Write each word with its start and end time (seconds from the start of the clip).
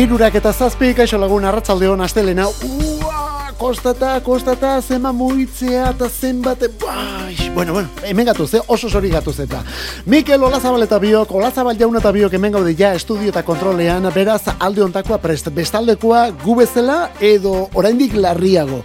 Irurak 0.00 0.38
eta 0.38 0.48
zazpi, 0.56 0.94
kaixo 0.96 1.18
lagun 1.20 1.44
arratzalde 1.44 1.84
hon 1.90 2.00
astelena. 2.00 2.46
Ua, 2.48 3.50
kostata, 3.60 4.14
kostata, 4.24 4.70
zema 4.80 5.10
muitzea 5.12 5.90
eta 5.90 6.08
zenbate... 6.08 6.70
Bai, 6.80 7.50
bueno, 7.54 7.74
bueno, 7.74 7.90
hemen 8.08 8.30
gatuz, 8.30 8.54
eh? 8.54 8.62
oso 8.66 8.88
sori 8.88 9.10
gatuz 9.12 9.36
eta. 9.44 9.60
Mikel 10.06 10.46
Olazabal 10.48 10.86
eta 10.86 10.96
biok, 11.02 11.34
Olazabal 11.36 11.76
jaun 11.76 12.00
eta 12.00 12.14
biok 12.16 12.38
hemen 12.38 12.56
gaude 12.56 12.72
ja 12.78 12.94
estudio 12.96 13.28
eta 13.28 13.42
kontrolean, 13.44 14.08
beraz 14.14 14.54
alde 14.56 14.86
ontakoa 14.86 15.20
prest, 15.20 15.52
bestaldekoa 15.52 16.30
gubezela 16.46 17.10
edo 17.20 17.68
oraindik 17.74 18.16
larriago 18.16 18.80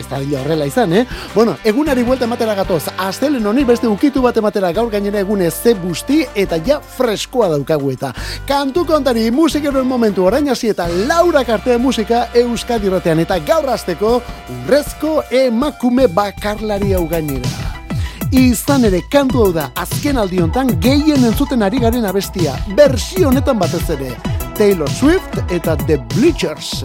ez 0.00 0.08
da 0.08 0.20
horrela 0.40 0.66
izan, 0.66 0.92
eh? 0.92 1.04
Bueno, 1.34 1.56
egunari 1.64 2.02
buelta 2.02 2.26
ematera 2.26 2.54
gatoz, 2.58 2.82
astelen 2.98 3.46
honi 3.46 3.64
beste 3.64 3.88
ukitu 3.88 4.22
bat 4.22 4.36
ematera 4.36 4.72
gaur 4.72 4.90
gainera 4.90 5.20
egune 5.20 5.50
ze 5.50 5.74
busti 5.74 6.24
eta 6.34 6.58
ja 6.66 6.80
freskoa 6.80 7.48
daukagu 7.54 7.92
eta. 7.92 8.12
Kantu 8.48 8.84
kontari 8.86 9.30
musikeroen 9.30 9.86
momentu 9.86 10.26
orain 10.26 10.48
hasi 10.50 10.72
eta 10.74 10.88
laura 11.08 11.44
kartea 11.44 11.78
musika 11.78 12.26
Euskadi 12.34 12.88
ratean 12.88 13.20
eta 13.20 13.38
gaur 13.38 13.68
azteko 13.70 14.20
urrezko 14.56 15.20
emakume 15.30 16.08
bakarlari 16.08 16.94
hau 16.94 17.06
gainera. 17.08 17.70
Izan 18.30 18.84
ere 18.86 19.00
kantu 19.10 19.44
hau 19.44 19.52
da 19.52 19.70
azken 19.74 20.18
aldiontan 20.22 20.76
gehien 20.82 21.24
entzuten 21.26 21.66
ari 21.66 21.82
garen 21.82 22.06
abestia, 22.06 22.54
bersio 22.78 23.28
honetan 23.28 23.58
batez 23.58 23.88
ere, 23.96 24.14
Taylor 24.54 24.90
Swift 25.00 25.40
eta 25.50 25.76
The 25.86 25.98
Bleachers. 26.14 26.84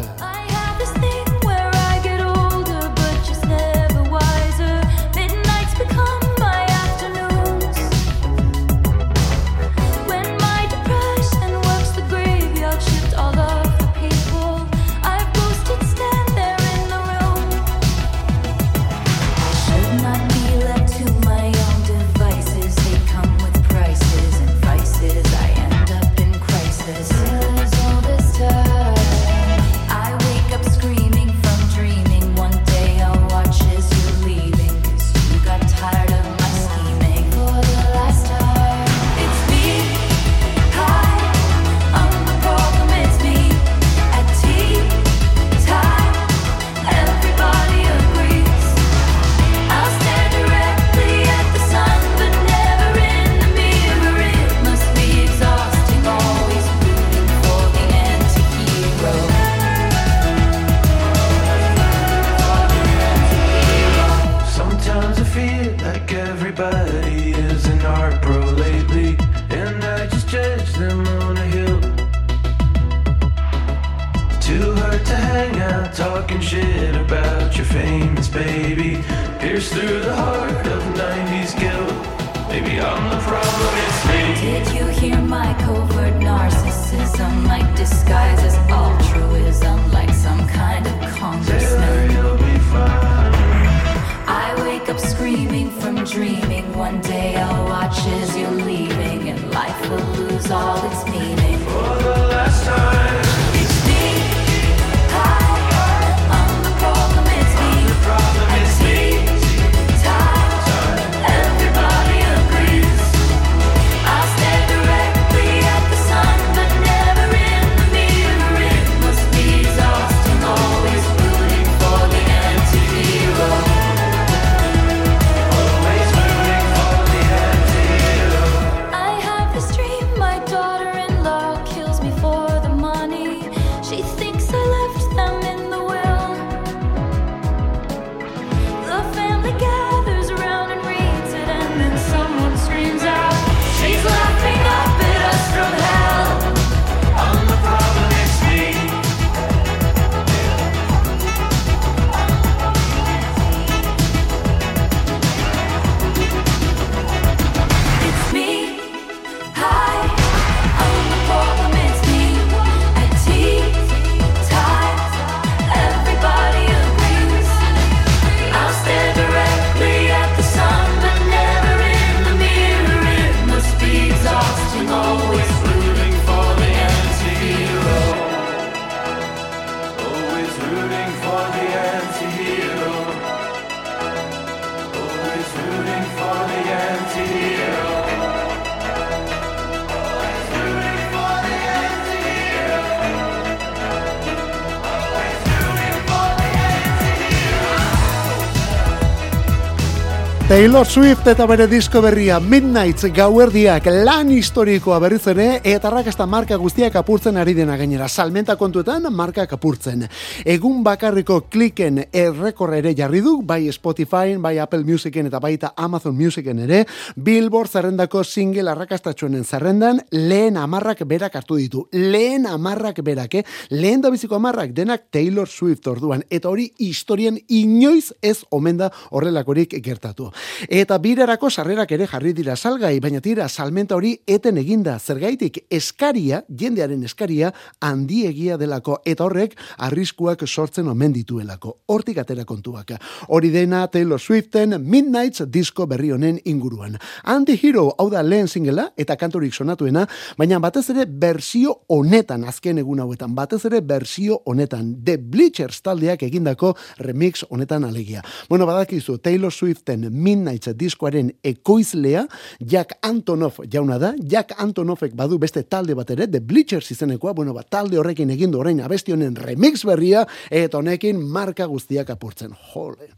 Taylor 200.56 200.88
Swift 200.88 201.28
eta 201.28 201.44
bere 201.52 201.66
disko 201.68 202.00
berria 202.00 202.38
Midnights 202.40 203.10
gauerdiak 203.12 203.90
lan 204.06 204.30
historikoa 204.32 205.02
berriz 205.04 205.26
ere 205.28 205.48
eta 205.68 205.90
rakasta 205.92 206.24
marka 206.32 206.56
guztiak 206.56 206.94
apurtzen 206.96 207.36
ari 207.36 207.52
dena 207.58 207.76
gainera. 207.76 208.08
Salmenta 208.08 208.56
kontuetan 208.56 209.04
marka 209.12 209.44
apurtzen. 209.52 210.06
Egun 210.46 210.78
bakarriko 210.82 211.42
kliken 211.52 212.06
errekorre 212.08 212.78
ere 212.78 212.94
jarri 212.96 213.20
du, 213.20 213.42
bai 213.44 213.68
Spotify, 213.74 214.38
bai 214.40 214.54
Apple 214.64 214.86
Musicen 214.88 215.28
eta 215.28 215.42
baita 215.44 215.74
Amazon 215.76 216.16
Musicen 216.16 216.64
ere, 216.64 216.86
Billboard 217.18 217.70
zerrendako 217.70 218.24
single 218.24 218.72
arrakastatxoenen 218.72 219.44
zerrendan 219.44 220.00
lehen 220.12 220.56
amarrak 220.56 221.04
berak 221.04 221.36
hartu 221.36 221.60
ditu. 221.60 221.84
Lehen 221.92 222.48
amarrak 222.48 223.04
berak, 223.04 223.36
eh? 223.36 223.44
Lehen 223.72 224.00
da 224.00 224.10
biziko 224.10 224.40
amarrak 224.40 224.72
denak 224.72 225.12
Taylor 225.12 225.52
Swift 225.52 225.86
orduan. 225.92 226.24
Eta 226.30 226.48
hori 226.48 226.72
historien 226.80 227.44
inoiz 227.50 228.14
ez 228.22 228.46
omenda 228.52 228.94
horrelakorik 229.12 229.76
gertatu. 229.84 230.32
Eta 230.70 230.98
birarako 230.98 231.50
sarrerak 231.50 231.92
ere 231.92 232.08
jarri 232.08 232.34
dira 232.34 232.56
salgai, 232.56 233.00
baina 233.00 233.22
tira 233.22 233.48
salmenta 233.50 233.96
hori 233.96 234.16
eten 234.28 234.58
eginda 234.58 234.98
zergaitik 235.00 235.66
eskaria, 235.70 236.44
jendearen 236.50 237.04
eskaria, 237.04 237.52
handiegia 237.82 238.58
delako, 238.58 239.00
eta 239.06 239.26
horrek 239.26 239.56
arriskuak 239.78 240.46
sortzen 240.48 240.88
omen 240.88 241.14
dituelako. 241.14 241.76
Hortik 241.88 242.20
atera 242.24 242.46
kontuak. 242.46 242.96
Hori 243.28 243.50
dena 243.54 243.86
Taylor 243.88 244.20
Swiften 244.20 244.78
Midnights 244.82 245.46
disko 245.52 245.88
berri 245.88 246.12
honen 246.12 246.40
inguruan. 246.46 246.98
Anti-Hero 247.24 247.88
hau 247.98 248.10
da 248.12 248.24
lehen 248.24 248.48
singela 248.48 248.90
eta 248.98 249.16
kantorik 249.18 249.54
sonatuena, 249.54 250.06
baina 250.38 250.60
batez 250.60 250.90
ere 250.94 251.06
bersio 251.06 251.76
honetan 251.88 252.46
azken 252.46 252.80
egun 252.82 253.02
hauetan, 253.04 253.36
batez 253.36 253.64
ere 253.70 253.82
bersio 253.82 254.42
honetan, 254.46 254.94
The 255.06 255.18
Bleachers 255.18 255.82
taldeak 255.86 256.24
egindako 256.28 256.76
remix 257.00 257.44
honetan 257.50 257.84
alegia. 257.84 258.24
Bueno, 258.50 258.66
badakizu, 258.66 259.18
Taylor 259.18 259.54
Swiften 259.54 260.08
Midnights 260.36 260.76
diskoaren 260.76 261.32
ekoizlea, 261.44 262.26
Jack 262.60 262.98
Antonoff 263.06 263.62
jauna 263.72 263.98
da, 264.02 264.14
Jack 264.20 264.56
Antonoffek 264.62 265.16
badu 265.16 265.40
beste 265.42 265.64
talde 265.64 265.96
bat 265.96 266.12
ere, 266.12 266.28
The 266.28 266.42
Bleachers 266.44 266.92
izenekoa, 266.92 267.34
bueno, 267.38 267.56
ba, 267.56 267.64
talde 267.64 268.00
horrekin 268.02 268.34
egindu 268.36 268.60
orain 268.60 268.82
abesti 268.84 269.16
honen 269.16 269.36
remix 269.40 269.86
berria, 269.88 270.26
eta 270.50 270.82
honekin 270.82 271.22
marka 271.22 271.68
guztiak 271.72 272.12
apurtzen. 272.14 272.56
Jole. 272.74 273.12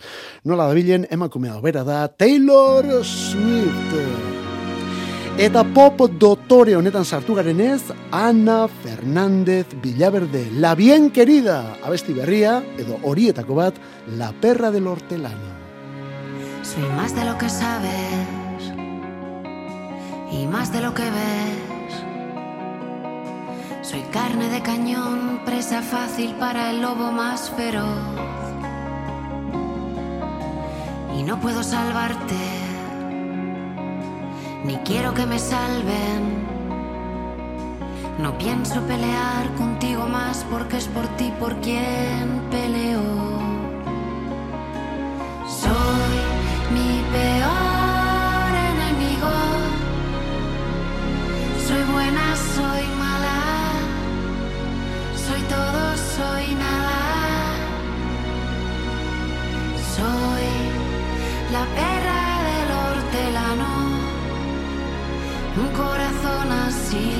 Nola 0.45 0.69
dabilen, 0.69 1.07
emakumea 1.11 1.57
bera 1.63 1.83
da, 1.87 2.05
Taylor 2.07 2.85
Swift. 3.03 3.95
Eta 5.37 5.61
pop 5.69 5.99
dotore 6.17 6.73
honetan 6.73 7.05
sartu 7.05 7.35
garen 7.37 7.59
ez, 7.61 7.91
Ana 8.11 8.63
Fernández 8.67 9.67
Villaverde, 9.83 10.47
la 10.57 10.73
bien 10.75 11.11
querida, 11.13 11.59
abesti 11.85 12.17
berria, 12.17 12.57
edo 12.81 12.97
horietako 13.03 13.61
bat, 13.61 13.77
la 14.17 14.31
perra 14.41 14.73
del 14.73 14.89
hortelano. 14.89 15.56
Soy 16.73 16.83
más 16.97 17.15
de 17.15 17.23
lo 17.23 17.37
que 17.37 17.47
sabes 17.47 18.73
y 20.29 20.45
más 20.47 20.73
de 20.73 20.81
lo 20.81 20.93
que 20.93 21.03
ves. 21.03 21.93
Soy 23.81 24.01
carne 24.11 24.49
de 24.49 24.61
cañón, 24.61 25.39
presa 25.45 25.81
fácil 25.81 26.35
para 26.35 26.71
el 26.71 26.81
lobo 26.81 27.13
más 27.13 27.49
feroz. 27.51 28.19
Y 31.17 31.23
no 31.23 31.39
puedo 31.39 31.63
salvarte 31.63 32.35
ni 34.65 34.75
quiero 34.79 35.13
que 35.13 35.25
me 35.25 35.39
salven. 35.39 36.45
No 38.19 38.37
pienso 38.37 38.81
pelear 38.81 39.49
contigo 39.55 40.05
más 40.05 40.45
porque 40.51 40.75
es 40.75 40.87
por 40.89 41.07
ti 41.15 41.31
por 41.39 41.55
quien 41.61 42.41
peleo. 42.51 43.26
Perra 61.75 62.23
del 62.47 62.69
hortelano 62.83 63.71
un 65.57 65.69
corazón 65.73 66.51
asilvestrado 66.51 67.16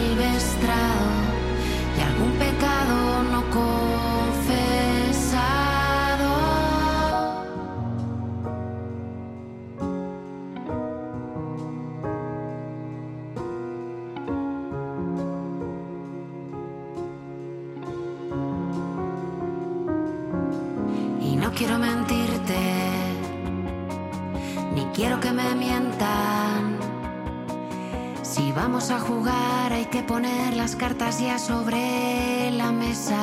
las 30.68 30.76
cartas 30.76 31.22
ya 31.22 31.40
sobre 31.40 32.52
la 32.52 32.74
mesa. 32.74 33.18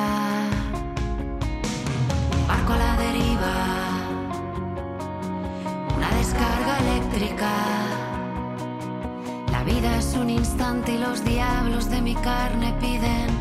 Barco 2.49 2.73
a 2.73 2.77
la 2.79 2.97
deriva, 2.97 3.57
una 5.95 6.11
descarga 6.17 6.79
eléctrica. 6.79 7.51
La 9.53 9.63
vida 9.63 9.99
es 9.99 10.15
un 10.15 10.31
instante 10.31 10.95
y 10.95 10.99
los 10.99 11.23
diablos 11.23 11.91
de 11.91 12.01
mi 12.01 12.15
carne 12.15 12.73
piden 12.81 13.34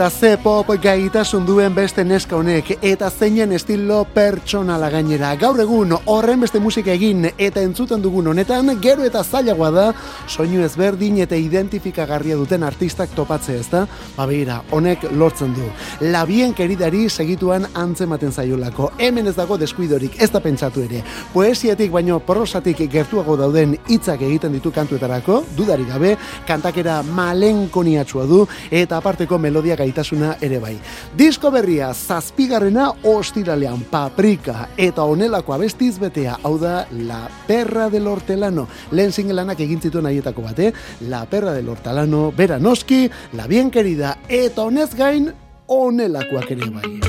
eta 0.00 0.10
ze 0.10 0.38
pop 0.40 0.66
gaitasun 0.80 1.44
duen 1.44 1.74
beste 1.76 2.00
neska 2.08 2.32
honek, 2.32 2.70
eta 2.80 3.10
zeinen 3.10 3.50
estilo 3.52 4.06
pertsonala 4.14 4.88
gainera. 4.88 5.34
Gaur 5.36 5.58
egun 5.60 5.90
horren 6.08 6.40
beste 6.40 6.56
musika 6.58 6.94
egin 6.94 7.26
eta 7.36 7.60
entzuten 7.60 8.00
dugun 8.00 8.30
honetan, 8.32 8.70
gero 8.80 9.04
eta 9.04 9.20
zailagoa 9.20 9.68
da, 9.70 9.84
soinu 10.24 10.62
ezberdin 10.64 11.18
eta 11.20 11.36
identifikagarria 11.36 12.38
duten 12.40 12.64
artistak 12.64 13.12
topatze 13.12 13.58
ez 13.58 13.66
da, 13.68 13.82
babira, 14.16 14.62
honek 14.70 15.04
lortzen 15.12 15.52
du. 15.52 15.68
Labien 16.14 16.56
keridari 16.56 17.10
segituan 17.10 17.68
antzematen 17.74 18.32
zaiolako, 18.32 18.94
hemen 18.96 19.28
ez 19.28 19.36
dago 19.36 19.60
deskuidorik, 19.60 20.16
ez 20.16 20.30
da 20.32 20.40
pentsatu 20.40 20.86
ere. 20.86 21.02
Poesiatik 21.34 21.92
baino 21.92 22.22
prosatik 22.24 22.86
gertuago 22.88 23.36
dauden 23.36 23.76
hitzak 23.86 24.24
egiten 24.30 24.56
ditu 24.56 24.72
kantuetarako, 24.72 25.42
dudarik 25.60 25.92
gabe, 25.92 26.16
kantakera 26.48 27.02
malenkoniatsua 27.02 28.24
du, 28.24 28.46
eta 28.70 28.96
aparteko 28.96 29.36
melodia 29.36 29.76
gaitasuna 29.90 30.36
ere 30.40 30.60
bai. 30.62 30.76
Disko 31.16 31.50
berria 31.50 31.90
zazpigarrena 31.94 32.90
ostiralean 33.10 33.82
paprika 33.90 34.70
eta 34.78 35.04
honelako 35.04 35.54
abestiz 35.54 35.98
betea, 35.98 36.38
hau 36.42 36.56
da 36.58 36.86
La 37.06 37.28
Perra 37.46 37.90
del 37.90 38.06
Hortelano. 38.06 38.68
Lehen 38.92 39.12
singelanak 39.12 39.60
egin 39.60 39.80
zituen 39.80 40.06
haietako 40.06 40.46
bat, 40.46 40.58
eh? 40.58 40.72
La 41.08 41.24
Perra 41.26 41.52
del 41.52 41.68
Hortelano, 41.68 42.30
bera 42.36 42.58
noski, 42.58 43.08
La 43.34 43.46
Bien 43.46 43.70
Querida, 43.70 44.18
eta 44.28 44.62
honez 44.62 44.94
gain 44.94 45.32
honelakoak 45.66 46.50
ere 46.50 46.70
bai. 46.70 47.00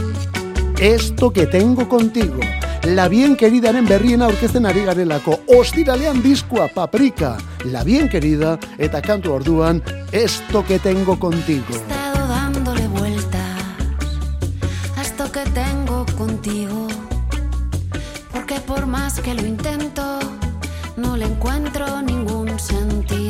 Esto 0.82 1.32
que 1.32 1.46
tengo 1.46 1.88
contigo. 1.88 2.40
La 2.84 3.08
bien 3.08 3.36
queridaren 3.38 3.86
berriena 3.86 4.26
aurkezten 4.26 4.66
ari 4.66 4.82
garelako. 4.88 5.38
Ostiralean 5.60 6.24
diskoa 6.24 6.68
paprika. 6.74 7.36
La 7.70 7.84
bien 7.84 8.10
querida 8.10 8.58
eta 8.80 9.04
kantu 9.06 9.36
orduan 9.38 9.84
Esto 10.12 10.66
que 10.66 10.80
tengo 10.80 11.20
contigo. 11.20 12.01
Más 19.02 19.20
que 19.20 19.34
lo 19.34 19.42
intento, 19.42 20.20
no 20.96 21.18
le 21.18 21.26
encuentro 21.26 22.04
ningún 22.04 22.60
sentido. 22.60 23.21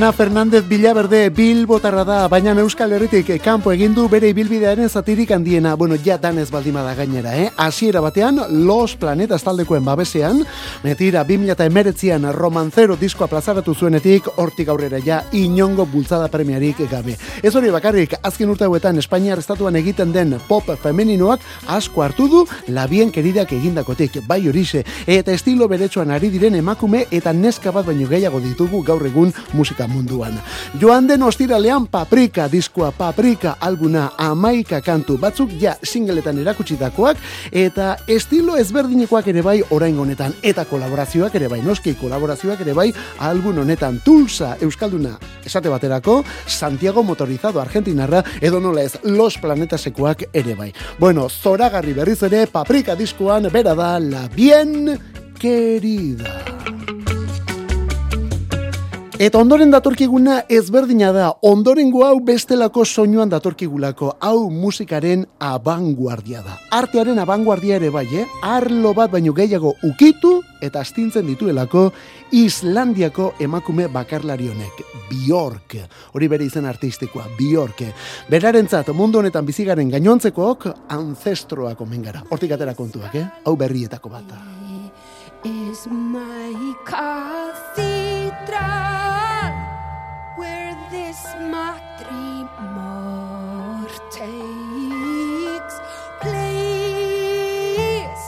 Ana 0.00 0.14
Fernández 0.14 0.66
Villaverde 0.66 1.28
Bilbotarra 1.28 2.06
da, 2.08 2.26
baina 2.32 2.54
Euskal 2.62 2.94
Herritik 2.96 3.34
kanpo 3.44 3.68
egin 3.74 3.92
du 3.92 4.06
bere 4.08 4.30
ibilbidearen 4.32 4.88
zatirik 4.88 5.28
handiena. 5.36 5.74
Bueno, 5.76 5.98
ja 6.02 6.16
danez 6.16 6.46
baldima 6.50 6.80
da 6.80 6.94
gainera, 6.94 7.34
eh? 7.36 7.50
Hasiera 7.54 8.00
batean, 8.00 8.40
Los 8.64 8.96
Planetas 8.96 9.42
taldekoen 9.44 9.84
babesean, 9.84 10.40
metira 10.82 11.20
2019an 11.28 12.32
romanzero 12.32 12.96
diskoa 12.96 13.28
plazaratu 13.28 13.74
zuenetik, 13.74 14.30
hortik 14.36 14.70
aurrera 14.72 15.02
ja 15.04 15.18
inongo 15.32 15.84
bultzada 15.84 16.30
premiarik 16.32 16.80
gabe. 16.88 17.18
Ez 17.42 17.54
hori 17.54 17.68
bakarrik, 17.68 18.16
azken 18.22 18.48
urte 18.48 18.64
hauetan 18.64 18.96
Espainiar 19.04 19.44
estatuan 19.44 19.76
egiten 19.76 20.16
den 20.16 20.38
pop 20.48 20.72
femeninoak 20.80 21.44
asko 21.68 22.06
hartu 22.06 22.26
du 22.26 22.46
labien 22.68 23.12
keridak 23.12 23.52
egindakotik, 23.52 24.22
bai 24.26 24.40
horixe, 24.48 24.80
eta 25.06 25.36
estilo 25.36 25.68
beretsuan 25.68 26.10
ari 26.10 26.32
diren 26.32 26.56
emakume 26.56 27.04
eta 27.10 27.36
neska 27.36 27.70
bat 27.70 27.84
baino 27.84 28.08
gehiago 28.08 28.40
ditugu 28.40 28.80
gaur 28.82 29.04
egun 29.04 29.36
musika 29.52 29.89
munduan. 29.90 30.38
Joan 30.80 31.08
den 31.08 31.22
ostiralean 31.22 31.86
Paprika 31.90 32.46
diskoa 32.50 32.92
Paprika 32.92 33.56
albuna 33.60 34.10
amaika 34.18 34.80
kantu 34.80 35.18
batzuk 35.18 35.52
ja 35.60 35.74
singletan 35.82 36.38
erakutsitakoak 36.38 37.18
eta 37.52 37.96
estilo 38.08 38.56
ezberdinekoak 38.56 39.28
ere 39.32 39.42
bai 39.42 39.58
orain 39.70 39.98
honetan 39.98 40.34
eta 40.42 40.64
kolaborazioak 40.64 41.34
ere 41.34 41.48
bai 41.48 41.60
noski 41.66 41.94
kolaborazioak 42.00 42.62
ere 42.64 42.74
bai 42.74 42.88
album 43.18 43.58
honetan 43.64 44.00
Tulsa 44.04 44.56
Euskalduna 44.60 45.16
esate 45.44 45.68
baterako 45.68 46.20
Santiago 46.46 47.02
motorizado 47.02 47.60
argentinarra 47.60 48.22
edo 48.40 48.60
nola 48.60 48.82
ez 48.82 48.98
Los 49.04 49.38
Planetasekoak 49.38 50.28
ere 50.32 50.54
bai. 50.54 50.72
Bueno, 50.98 51.28
zoragarri 51.28 51.94
berriz 51.96 52.22
ere 52.22 52.46
Paprika 52.46 52.94
diskoan 52.96 53.50
bera 53.52 53.74
da 53.74 53.98
la 54.00 54.28
bien 54.28 54.98
querida. 55.40 56.79
Eta 59.20 59.36
ondoren 59.36 59.68
datorkiguna 59.68 60.38
ezberdina 60.48 61.10
da, 61.12 61.26
ondorengo 61.44 62.06
hau 62.06 62.22
bestelako 62.24 62.86
soinuan 62.88 63.28
datorkigulako, 63.28 64.14
hau 64.16 64.46
musikaren 64.48 65.26
abanguardia 65.44 66.40
da. 66.40 66.54
Artearen 66.72 67.20
abanguardia 67.20 67.76
ere 67.76 67.90
bai, 67.92 68.06
eh? 68.16 68.24
arlo 68.40 68.94
bat 68.96 69.12
baino 69.12 69.34
gehiago 69.36 69.74
ukitu 69.84 70.30
eta 70.64 70.80
astintzen 70.80 71.28
dituelako 71.28 71.90
Islandiako 72.32 73.34
emakume 73.44 73.90
bakarlari 73.92 74.48
honek, 74.48 74.80
Bjork. 75.10 75.76
Hori 76.16 76.28
bere 76.32 76.48
izen 76.48 76.64
artistikoa, 76.70 77.26
Bjork. 77.36 77.82
Berarentzat 78.32 78.88
mundu 78.96 79.20
honetan 79.20 79.44
bizigaren 79.44 79.92
gainontzekook 79.92 80.64
ancestroak 80.96 81.76
omen 81.84 82.08
gara. 82.08 82.24
Hortik 82.30 82.56
atera 82.56 82.72
kontuak, 82.72 83.20
eh? 83.20 83.26
Hau 83.44 83.52
berrietako 83.52 84.08
bat. 84.16 84.24
da. 84.32 84.40
is 85.42 85.86
my 85.86 86.74
cathedral 86.84 87.80
where 90.40 90.74
this 90.90 91.20
matrimor 91.54 91.86
takes 94.10 95.74
place. 96.22 98.24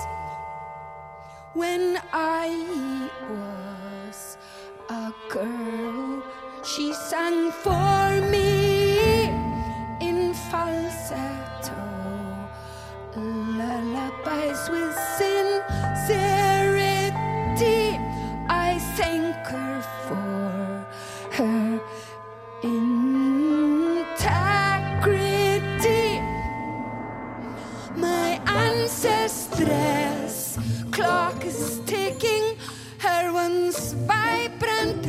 When 1.54 1.98
I 2.12 2.48
was 3.30 4.36
a 4.90 5.10
girl, 5.30 6.22
she 6.62 6.92
sang 6.92 7.50
for 7.64 8.20
me 8.34 9.30
in 10.08 10.34
falsetto 10.50 11.82
lullabies 13.16 14.62
with 14.68 14.94
sincerity. 15.18 16.92
I 18.48 18.78
thank 18.98 19.34
her 19.54 19.80
My 28.82 28.88
ancestress 28.88 30.58
clock 30.90 31.44
is 31.44 31.80
ticking 31.86 32.56
her 32.98 33.32
once 33.32 33.92
vibrant 33.92 35.06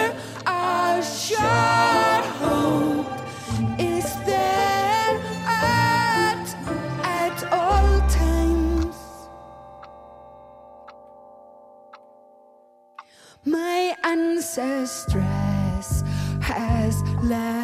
excess 14.52 14.92
stress 14.92 16.04
has 16.42 17.02
left. 17.24 17.61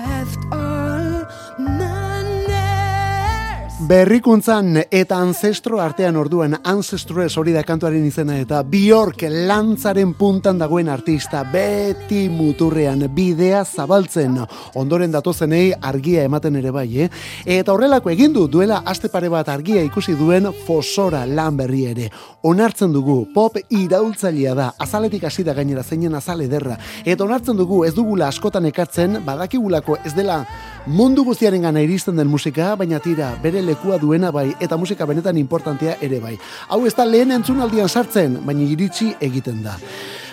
Berrikuntzan 3.77 4.79
eta 4.89 5.19
ancestro 5.22 5.77
artean 5.77 6.15
orduan 6.17 6.55
ancestres 6.65 7.36
hori 7.38 7.51
da 7.53 7.62
kantuaren 7.62 8.07
izena 8.07 8.39
eta 8.41 8.63
Bjork 8.65 9.22
lantzaren 9.29 10.15
puntan 10.17 10.57
dagoen 10.57 10.88
artista 10.89 11.43
beti 11.46 12.24
muturrean 12.34 13.03
bidea 13.13 13.60
zabaltzen 13.62 14.39
ondoren 14.81 15.13
datozenei 15.13 15.75
argia 15.77 16.24
ematen 16.25 16.57
ere 16.57 16.72
bai, 16.74 16.88
eh? 17.05 17.10
Eta 17.46 17.75
horrelako 17.75 18.10
egin 18.10 18.34
du 18.34 18.48
duela 18.48 18.79
aste 18.84 19.12
pare 19.13 19.29
bat 19.29 19.53
argia 19.53 19.86
ikusi 19.86 20.17
duen 20.17 20.50
fosora 20.65 21.27
lan 21.29 21.62
berri 21.62 21.84
ere. 21.91 22.10
Onartzen 22.50 22.89
dugu 22.98 23.27
pop 23.36 23.62
iraultzailea 23.69 24.55
da, 24.57 24.72
azaletik 24.79 25.29
hasi 25.29 25.46
da 25.46 25.53
gainera 25.53 25.84
zeinen 25.84 26.17
azal 26.17 26.41
ederra. 26.41 26.79
Eta 27.05 27.29
onartzen 27.29 27.62
dugu 27.62 27.84
ez 27.86 27.93
dugula 27.93 28.34
askotan 28.34 28.65
ekartzen, 28.74 29.22
badakigulako 29.25 30.01
ez 30.03 30.15
dela 30.17 30.41
mundu 30.88 31.24
guztiaren 31.27 31.62
gana 31.62 31.82
iristen 31.84 32.15
den 32.15 32.27
musika, 32.32 32.75
baina 32.79 33.00
tira, 33.03 33.34
bere 33.44 33.62
lekua 33.62 33.98
duena 34.00 34.32
bai, 34.32 34.53
eta 34.60 34.77
musika 34.77 35.06
benetan 35.06 35.38
importantea 35.38 35.98
ere 36.01 36.20
bai. 36.24 36.38
Hau 36.70 36.86
ez 36.88 36.94
da 36.96 37.06
lehen 37.06 37.32
entzunaldian 37.36 37.89
sartzen, 37.89 38.39
baina 38.46 38.63
iritsi 38.63 39.12
egiten 39.20 39.62
da. 39.63 39.75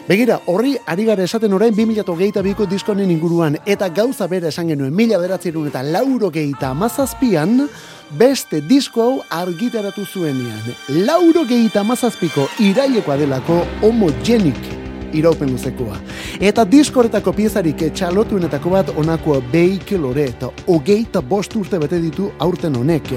Begira, 0.09 0.39
horri 0.47 0.77
ari 0.87 1.07
gara 1.09 1.25
esaten 1.25 1.53
orain 1.57 1.75
2008 1.75 2.43
biko 2.45 2.69
diskonen 2.69 3.11
inguruan, 3.11 3.59
eta 3.67 3.89
gauza 3.89 4.29
bera 4.29 4.53
esan 4.53 4.69
genuen, 4.69 4.95
mila 4.95 5.19
beratzerun 5.19 5.73
eta 5.73 5.83
lauro 5.83 6.31
geita 6.31 6.71
amazazpian, 6.71 7.67
beste 8.15 8.61
disko 8.61 9.03
hau 9.03 9.19
argitaratu 9.33 10.05
zuenean. 10.05 10.73
Lauro 11.09 11.49
geita 11.49 11.81
amazazpiko 11.81 12.49
irailekoa 12.61 13.19
delako 13.25 13.63
homogenik 13.83 14.84
iraupen 15.15 15.53
luzekoa. 15.53 15.99
Eta 16.41 16.65
diskoretako 16.65 17.33
piezarik 17.33 17.87
txalotuenetako 17.95 18.71
bat 18.71 18.93
onako 18.99 19.41
beike 19.53 19.99
lore 19.99 20.29
eta 20.35 20.51
hogeita 20.67 21.23
bost 21.23 21.57
urte 21.57 21.79
bete 21.79 22.01
ditu 22.03 22.31
aurten 22.39 22.77
honek. 22.77 23.13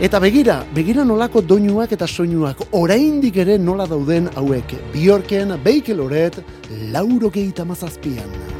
Eta 0.00 0.20
begira, 0.20 0.62
begira 0.74 1.04
nolako 1.04 1.42
doinuak 1.44 1.92
eta 1.92 2.06
soinuak 2.08 2.62
oraindik 2.72 3.36
ere 3.36 3.58
nola 3.58 3.86
dauden 3.86 4.30
hauek. 4.36 4.72
Biorken 4.94 5.58
beike 5.64 5.94
loret 5.94 6.40
lauro 6.92 7.30
geita 7.30 7.68
mazazpian. 7.68 8.59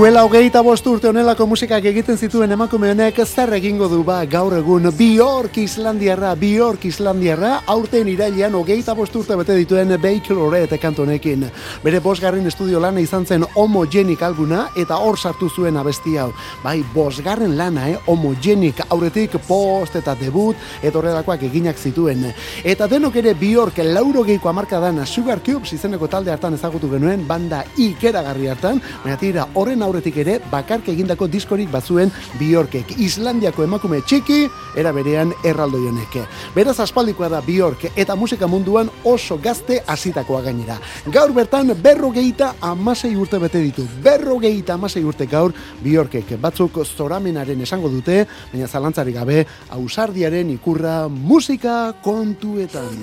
Duela 0.00 0.22
hogeita 0.24 0.62
bost 0.64 0.86
urte 0.88 1.10
honelako 1.10 1.44
musikak 1.44 1.84
egiten 1.90 2.16
zituen 2.16 2.54
emakume 2.54 2.88
honek 2.88 3.18
zer 3.26 3.50
egingo 3.52 3.84
du 3.92 3.98
ba 4.02 4.22
gaur 4.24 4.54
egun 4.56 4.88
Bjork 4.96 5.58
Islandiarra, 5.60 6.30
Bjork 6.40 6.86
Islandiarra, 6.88 7.50
aurten 7.68 8.08
irailean 8.08 8.56
hogeita 8.56 8.94
bost 8.96 9.18
urte 9.20 9.36
bete 9.36 9.58
dituen 9.58 9.92
Baker 10.00 10.38
Horret 10.40 10.72
kantu 10.80 11.02
honekin. 11.02 11.44
Bere 11.84 12.00
bosgarren 12.00 12.46
estudio 12.48 12.80
lana 12.80 13.02
izan 13.04 13.26
zen 13.26 13.44
homogenik 13.54 14.22
alguna 14.22 14.70
eta 14.74 14.96
hor 14.96 15.18
sartu 15.18 15.50
zuen 15.50 15.76
abesti 15.76 16.16
hau. 16.16 16.30
Bai, 16.64 16.78
bosgarren 16.94 17.58
lana, 17.58 17.90
eh? 17.90 17.98
homogenik 18.06 18.80
aurretik 18.88 19.36
post 19.46 20.00
eta 20.00 20.14
debut 20.14 20.56
eta 20.80 20.96
horrelakoak 20.96 21.44
eginak 21.50 21.76
zituen. 21.76 22.24
Eta 22.64 22.88
denok 22.88 23.20
ere 23.20 23.34
Bjork 23.34 23.84
lauro 23.84 24.24
geiko 24.24 24.48
amarkadan 24.48 25.04
Sugar 25.04 25.44
Cubes 25.44 25.74
izeneko 25.76 26.08
talde 26.08 26.32
hartan 26.32 26.56
ezagutu 26.56 26.88
genuen 26.88 27.28
banda 27.28 27.66
ikeragarri 27.76 28.48
hartan, 28.48 28.80
baina 29.04 29.20
tira 29.20 29.46
horren 29.52 29.89
aurretik 29.90 30.20
ere 30.22 30.38
bakarke 30.50 30.92
egindako 30.94 31.28
diskorik 31.30 31.70
bazuen 31.72 32.12
Bjorkek. 32.38 32.94
Islandiako 33.02 33.64
emakume 33.66 34.00
txiki, 34.06 34.44
era 34.78 34.92
berean 34.94 35.32
erraldoi 35.46 35.82
honek. 35.90 36.18
Beraz 36.54 36.78
aspaldikoa 36.82 37.30
da 37.32 37.42
Bjork 37.44 37.88
eta 37.90 38.16
musika 38.16 38.48
munduan 38.50 38.90
oso 39.04 39.38
gazte 39.42 39.80
hasitakoa 39.86 40.42
gainera. 40.46 40.78
Gaur 41.12 41.34
bertan 41.36 41.74
berrogeita 41.82 42.54
amasei 42.60 43.14
urte 43.16 43.40
bete 43.42 43.62
ditu. 43.62 43.86
Berrogeita 44.04 44.74
amasei 44.78 45.04
urte 45.04 45.26
gaur 45.30 45.54
Bjorkek. 45.82 46.36
Batzuk 46.40 46.82
zoramenaren 46.84 47.60
esango 47.66 47.90
dute, 47.90 48.24
baina 48.52 48.68
zalantzari 48.68 49.12
gabe 49.16 49.44
ausardiaren 49.76 50.54
ikurra 50.56 51.08
musika 51.08 51.92
kontuetan. 52.04 53.02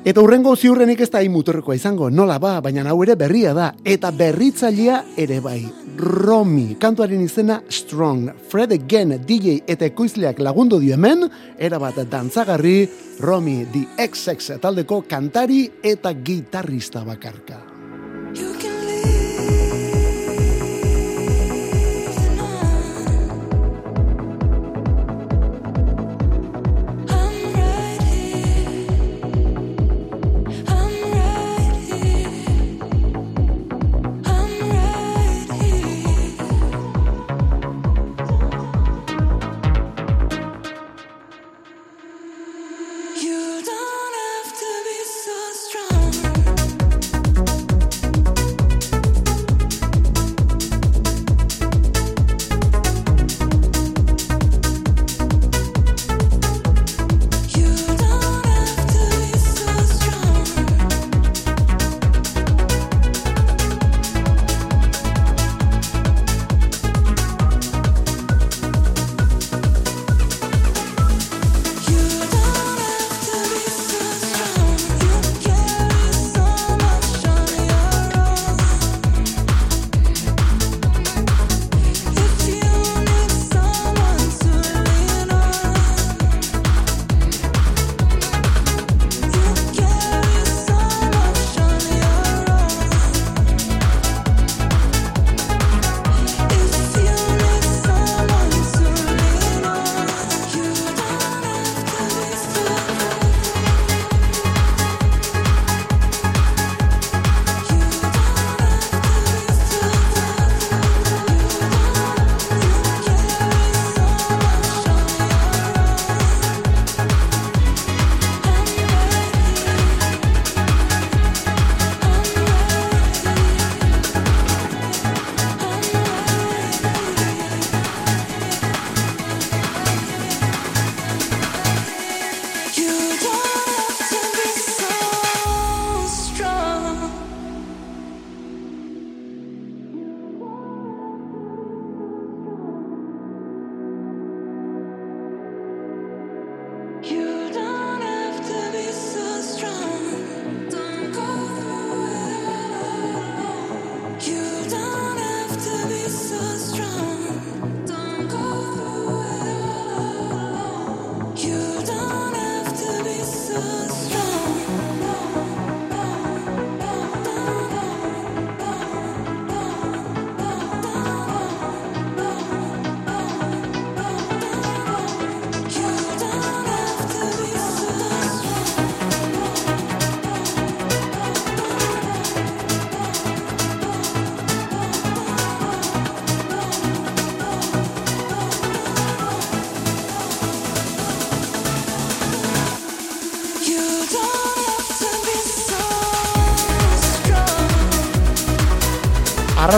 Eta 0.00 0.22
urrengo 0.24 0.54
ziurrenik 0.56 1.02
ez 1.04 1.10
da 1.12 1.20
imutorrekoa 1.20 1.74
izango, 1.76 2.06
nola 2.08 2.38
ba, 2.40 2.54
baina 2.64 2.86
hau 2.88 3.02
ere 3.04 3.18
berria 3.20 3.52
da, 3.52 3.66
eta 3.84 4.08
berritzailea 4.16 5.02
ere 5.20 5.42
bai. 5.44 5.60
Romi, 6.00 6.78
kantuaren 6.80 7.20
izena 7.20 7.58
Strong, 7.68 8.30
Fred 8.48 8.72
Again, 8.72 9.18
DJ 9.28 9.58
eta 9.68 9.84
ekoizleak 9.84 10.40
lagundu 10.40 10.80
dio 10.80 10.96
hemen, 10.96 11.28
erabat 11.58 12.00
dantzagarri, 12.08 12.88
Romi, 13.20 13.66
The 13.74 14.08
XX 14.08 14.56
taldeko 14.64 15.02
kantari 15.04 15.66
eta 15.84 16.14
gitarrista 16.16 17.04
bakarka. 17.04 17.60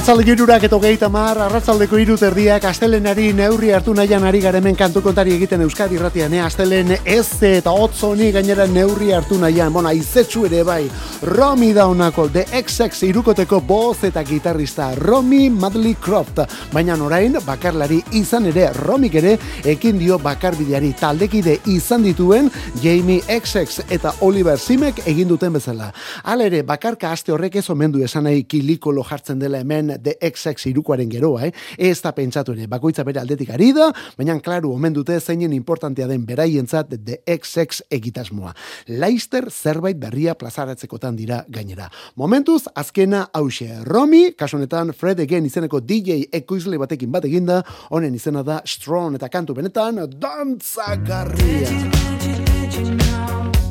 Arratzalde 0.03 0.25
girurak 0.27 0.65
eto 0.67 0.81
gehi 0.83 0.97
tamar, 0.99 1.39
arratzaldeko 1.45 1.95
iru 2.03 2.17
terdiak, 2.19 2.65
astelenari 2.67 3.29
neurri 3.39 3.69
hartu 3.71 3.93
nahian 3.95 4.25
ari 4.27 4.41
garemen 4.43 4.75
kantu 4.75 4.99
kontari 5.05 5.37
egiten 5.37 5.63
Euskadi 5.63 5.95
irratian, 5.95 6.35
eh? 6.35 6.41
astelen 6.43 6.91
ez 7.05 7.39
eta 7.47 7.71
otzoni 7.71 8.33
gainera 8.35 8.67
neurri 8.67 9.13
hartu 9.15 9.39
nahian, 9.39 9.71
bona, 9.71 9.93
izetsu 9.95 10.43
ere 10.49 10.65
bai, 10.67 10.81
Romy 11.23 11.73
da 11.73 11.87
honako, 11.87 12.29
The 12.29 12.43
XX 12.51 13.05
irukoteko 13.07 13.61
boz 13.63 14.03
eta 14.03 14.25
gitarrista, 14.27 14.89
Romy 14.97 15.49
Madley 15.51 15.95
Croft, 15.95 16.41
baina 16.73 16.97
orain 16.99 17.37
bakarlari 17.47 18.01
izan 18.19 18.49
ere, 18.51 18.73
Romik 18.75 19.15
ere, 19.21 19.37
ekin 19.65 20.01
dio 20.01 20.19
bakarbideari 20.19 20.91
taldekide 20.99 21.61
izan 21.71 22.03
dituen, 22.03 22.51
Jamie 22.83 23.23
XX 23.23 23.85
eta 23.95 24.11
Oliver 24.27 24.59
Simek 24.59 25.05
egin 25.07 25.31
duten 25.31 25.53
bezala. 25.55 25.93
Hala 26.25 26.49
ere, 26.51 26.65
bakarka 26.67 27.13
aste 27.15 27.31
horrek 27.31 27.61
ez 27.61 27.71
omendu 27.71 28.03
esan 28.03 28.27
nahi 28.27 28.43
kilikolo 28.43 29.07
jartzen 29.07 29.39
dela 29.39 29.63
hemen 29.63 29.95
The 30.03 30.17
XX 30.19 30.73
irukoaren 30.73 31.09
geroa, 31.09 31.47
eh? 31.47 31.53
Ez 31.79 32.01
da 32.03 32.11
pentsatu 32.19 32.57
ere, 32.57 32.67
bakoitza 32.67 33.07
bere 33.07 33.23
aldetik 33.23 33.55
ari 33.55 33.71
da, 33.79 33.93
baina 34.19 34.41
klaru 34.43 34.75
omen 34.75 34.99
dute 34.99 35.21
zeinen 35.21 35.55
importantea 35.55 36.11
den 36.11 36.27
beraientzat 36.27 36.91
The 36.99 37.23
XX 37.31 37.87
egitasmoa. 37.95 38.57
Leister 38.91 39.53
zerbait 39.53 40.03
berria 40.03 40.35
plazaratzekotan 40.35 41.12
dira 41.17 41.43
gainera. 41.49 41.89
Momentuz, 42.17 42.63
azkena 42.75 43.27
hause. 43.33 43.83
Romy, 43.85 44.33
kasu 44.39 44.57
honetan 44.57 44.93
Fred 44.93 45.21
Again 45.21 45.47
izeneko 45.47 45.81
DJ 45.81 46.29
ekoizle 46.33 46.79
batekin 46.79 47.13
bat 47.13 47.25
eginda, 47.29 47.63
honen 47.91 48.15
izena 48.15 48.43
da 48.43 48.61
Strong 48.67 49.17
eta 49.21 49.29
kantu 49.29 49.55
benetan 49.59 50.03
dantzagarria. 50.17 51.71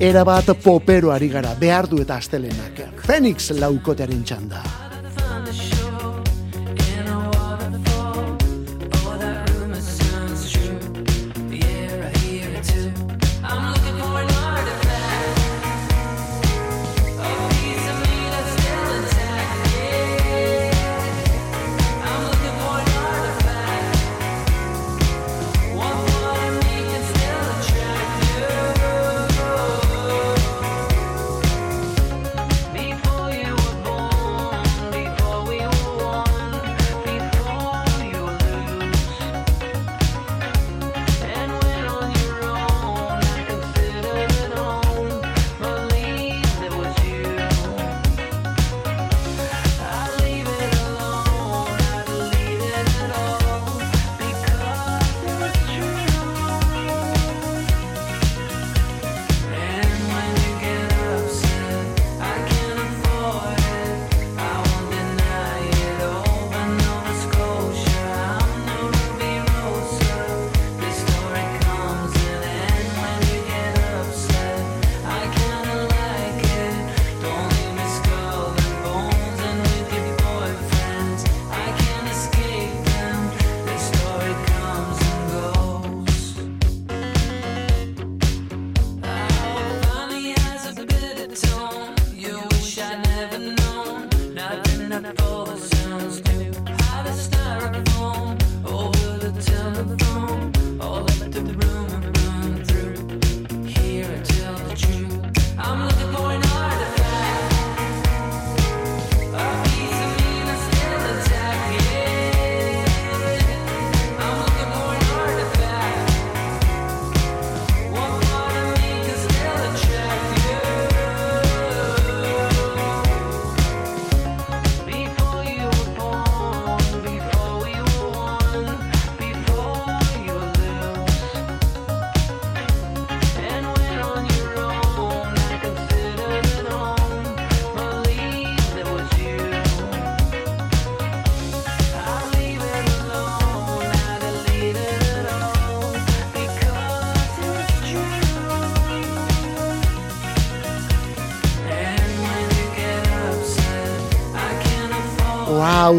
Era 0.01 0.23
bat 0.25 0.47
poperoari 0.63 1.29
gara, 1.29 1.53
behar 1.59 1.89
du 1.89 2.01
eta 2.01 2.17
astelenak. 2.17 2.87
Phoenix 3.05 3.51
laukotearen 3.53 4.23
txanda. 4.25 4.90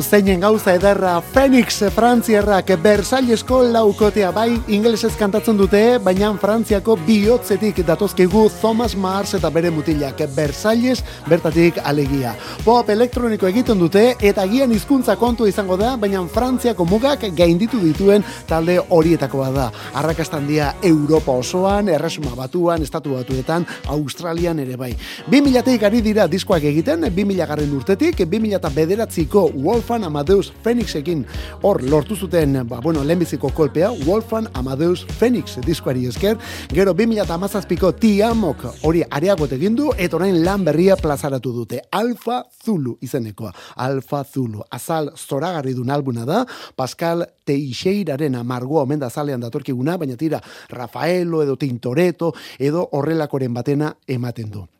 Zeinen 0.02 0.40
gauza 0.40 0.74
ederra 0.74 1.20
Phoenix 1.32 1.82
Frantziarrak 1.94 2.70
Versailesko 2.82 3.62
laukotea 3.72 4.30
bai 4.32 4.50
ingelesez 4.68 5.12
kantatzen 5.18 5.56
dute, 5.56 5.98
baina 6.02 6.30
Frantziako 6.40 6.96
bihotzetik 7.06 7.82
datozkigu 7.86 8.44
Thomas 8.60 8.96
Mars 8.96 9.34
eta 9.38 9.50
bere 9.50 9.70
mutilak 9.70 10.20
Versailles 10.36 11.02
bertatik 11.28 11.78
alegia. 11.84 12.34
Pop 12.64 12.88
elektroniko 12.90 13.46
egiten 13.46 13.78
dute 13.78 14.02
eta 14.20 14.46
gian 14.50 14.72
hizkuntza 14.72 15.16
kontu 15.20 15.46
izango 15.46 15.76
da, 15.76 15.94
baina 15.96 16.22
Frantziako 16.26 16.86
mugak 16.88 17.26
gainditu 17.36 17.80
dituen 17.82 18.24
talde 18.48 18.78
horietakoa 18.88 19.50
da. 19.54 19.68
Arrakastan 19.94 20.46
dia 20.48 20.72
Europa 20.82 21.32
osoan, 21.32 21.88
erresuma 21.88 22.34
batuan, 22.36 22.82
estatu 22.82 23.16
batuetan, 23.18 23.66
Australian 23.92 24.62
ere 24.64 24.76
bai. 24.76 24.92
2000-teik 25.30 25.86
ari 25.88 26.02
dira 26.02 26.26
diskoak 26.30 26.64
egiten, 26.72 27.06
2000 27.08 27.50
garren 27.52 27.76
urtetik, 27.76 28.24
2000 28.26 28.74
bederatziko 28.74 29.48
Wolfan 29.92 30.06
Amadeus 30.08 30.50
Phoenixekin 30.64 31.26
hor 31.60 31.82
lortu 31.84 32.16
zuten, 32.16 32.54
ba, 32.64 32.78
bueno, 32.80 33.02
lehenbiziko 33.04 33.50
kolpea, 33.52 33.90
Wolfan 34.06 34.48
Amadeus 34.56 35.04
Phoenix 35.04 35.58
diskoari 35.66 36.06
esker, 36.08 36.38
gero 36.72 36.94
2000 36.94 37.28
amazazpiko 37.34 37.92
Tiamok 38.00 38.64
hori 38.88 39.04
areagot 39.04 39.52
egin 39.52 39.76
du, 39.76 39.90
eta 39.92 40.16
orain 40.16 40.40
lan 40.46 40.64
berria 40.64 40.96
plazaratu 40.96 41.52
dute. 41.52 41.82
Alfa 41.92 42.40
Zulu 42.64 42.96
izenekoa. 43.04 43.52
Alfa 43.76 44.24
Zulu. 44.24 44.64
Azal 44.70 45.12
zoragarri 45.12 45.76
dun 45.76 45.92
albuna 45.92 46.24
da, 46.24 46.46
Pascal 46.74 47.26
Teixeiraren 47.44 48.40
amargoa 48.40 48.88
omen 48.88 49.02
da 49.02 49.12
azalean 49.12 49.44
datorkiguna, 49.44 49.98
baina 50.00 50.16
tira 50.16 50.40
Rafaelo 50.70 51.42
edo 51.44 51.60
Tintoreto 51.60 52.32
edo 52.58 52.88
horrelakoren 52.92 53.52
batena 53.52 53.92
ematen 54.08 54.56
du. 54.56 54.70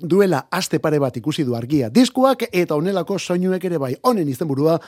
Duela 0.00 0.46
aste 0.50 0.78
pare 0.78 1.00
bat 1.02 1.16
ikusi 1.18 1.42
du 1.42 1.56
argia 1.58 1.88
diskoak 1.90 2.44
eta 2.52 2.76
honelako 2.76 3.18
soinuek 3.18 3.64
ere 3.64 3.78
bai. 3.78 3.96
Honen 4.02 4.28
izenburua. 4.28 4.78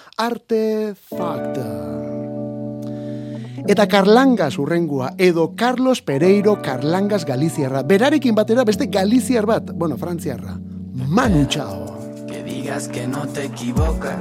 Eta 3.71 3.87
Carlangas 3.87 4.59
urrengua, 4.59 5.13
edo 5.19 5.55
Carlos 5.57 6.01
Pereiro 6.03 6.61
Carlangas 6.63 7.25
Galiziarra. 7.25 7.83
Berarekin 7.83 8.35
batera 8.35 8.65
beste 8.65 8.87
Galiziar 8.87 9.47
bat, 9.47 9.73
bueno, 9.75 9.99
Frantziarra. 9.99 10.59
Manu 10.95 11.47
Chao. 11.47 11.99
Que 12.27 12.43
digas 12.43 12.89
que 12.89 13.07
no 13.07 13.27
te 13.27 13.45
equivocas, 13.47 14.17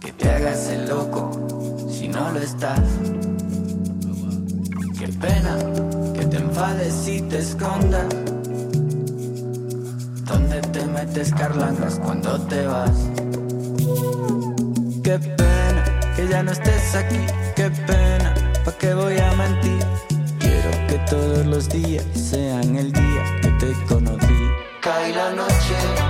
que 0.00 0.12
te 0.12 0.28
hagas 0.28 0.68
el 0.70 0.88
loco 0.88 1.30
si 1.90 2.08
no 2.08 2.32
lo 2.32 2.40
estás. 2.40 2.80
Qué 4.98 5.08
pena 5.08 5.58
que 6.14 6.24
te 6.26 6.36
enfades 6.38 7.08
y 7.08 7.20
te 7.22 7.38
escondas. 7.38 8.06
¿Dónde 10.24 10.60
te 10.60 10.84
metes 10.86 11.32
carlangas 11.34 12.00
cuando 12.02 12.40
te 12.46 12.66
vas? 12.66 13.10
Qué 15.02 15.18
pena 15.18 16.00
que 16.16 16.28
ya 16.28 16.42
no 16.42 16.52
estés 16.52 16.94
aquí, 16.94 17.20
qué 17.54 17.70
pena, 17.70 18.34
¿pa' 18.64 18.72
qué 18.78 18.94
voy 18.94 19.18
a 19.18 19.32
mentir? 19.34 19.84
Quiero 20.38 20.70
que 20.88 20.98
todos 21.10 21.46
los 21.46 21.68
días 21.68 22.04
sean 22.14 22.76
el 22.76 22.92
día 22.92 23.22
que 23.42 23.48
te 23.50 23.72
conocí. 23.84 24.48
Cae 24.80 25.14
la 25.14 25.30
noche. 25.32 26.03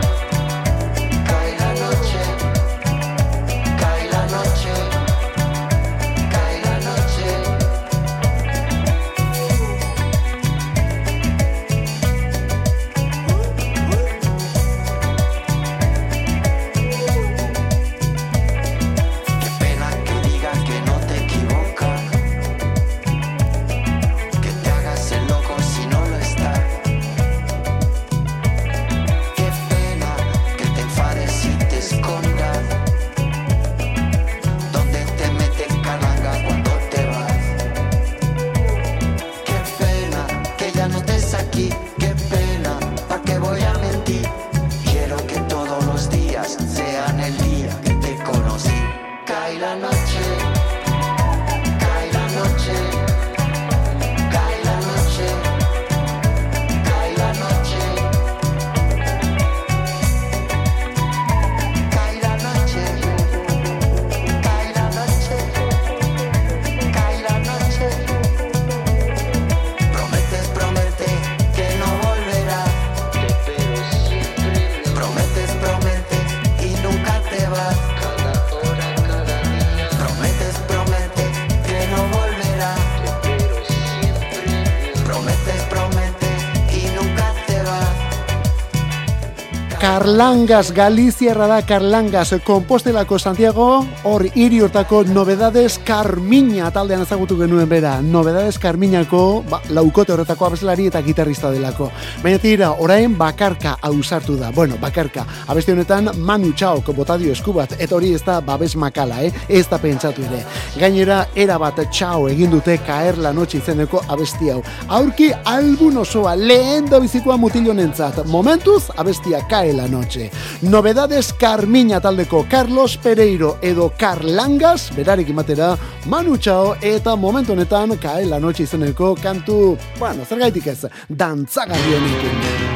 Carlangas, 90.05 90.75
Galiziarra 90.75 91.47
da 91.47 91.62
Carlangas, 91.64 92.35
Kompostelako 92.45 93.19
Santiago, 93.19 93.87
hor 94.05 94.27
hiri 94.35 94.59
hortako 94.61 94.99
Novedades 95.09 95.79
Carmiña 95.81 96.69
taldean 96.75 97.07
ezagutu 97.07 97.38
genuen 97.38 97.71
bera. 97.71 98.03
Novedades 98.05 98.59
Carmiñako, 98.61 99.43
ba, 99.49 99.62
laukote 99.73 100.12
horretako 100.12 100.51
abeslari 100.51 100.90
eta 100.90 101.01
gitarrista 101.01 101.49
delako. 101.51 101.88
Baina 102.23 102.37
tira, 102.43 102.75
orain 102.85 103.17
bakarka 103.17 103.79
ausartu 103.81 104.37
da. 104.37 104.51
Bueno, 104.53 104.77
bakarka. 104.77 105.25
Abesti 105.49 105.73
honetan 105.73 106.11
Manu 106.19 106.53
Chaok 106.53 106.93
botadio 106.93 107.33
esku 107.33 107.57
bat, 107.57 107.73
eta 107.79 107.97
hori 107.97 108.12
ez 108.12 108.21
da 108.27 108.43
babes 108.45 108.77
makala, 108.77 109.23
eh? 109.25 109.33
Ez 109.49 109.64
da 109.71 109.81
pentsatu 109.81 110.21
ere. 110.29 110.43
Gainera, 110.77 111.23
era 111.35 111.57
bat 111.57 111.81
Chao 111.90 112.29
egin 112.29 112.53
dute 112.53 112.77
kaer 112.85 113.17
la 113.17 113.33
noche 113.33 113.57
izeneko 113.57 114.05
abesti 114.07 114.53
hau. 114.53 114.61
Aurki 115.01 115.33
albun 115.33 115.97
osoa 116.05 116.37
lehen 116.37 116.93
da 116.93 117.01
bizikoa 117.01 117.40
mutilonentzat. 117.40 118.27
Momentuz, 118.29 118.90
abestia 119.01 119.40
kae 119.49 119.73
la 119.73 119.88
noche. 119.94 120.30
Novedades 120.62 121.33
Carmiña 121.33 122.00
taldeko 122.00 122.46
Carlos 122.50 122.98
Pereiro 122.98 123.57
edo 123.62 123.92
Carlangas, 123.96 124.90
berarekin 124.96 125.37
batera, 125.37 125.74
Manu 126.07 126.37
Chao 126.37 126.76
eta 126.83 127.16
momentu 127.16 127.54
honetan 127.54 127.96
kae 128.02 128.26
la 128.26 128.40
noche 128.40 128.64
izeneko 128.66 129.14
kantu, 129.14 129.76
bueno, 129.98 130.26
zergaitik 130.28 130.66
ez, 130.74 130.80
dantzagarri 131.09 131.98
honekin. 131.98 132.72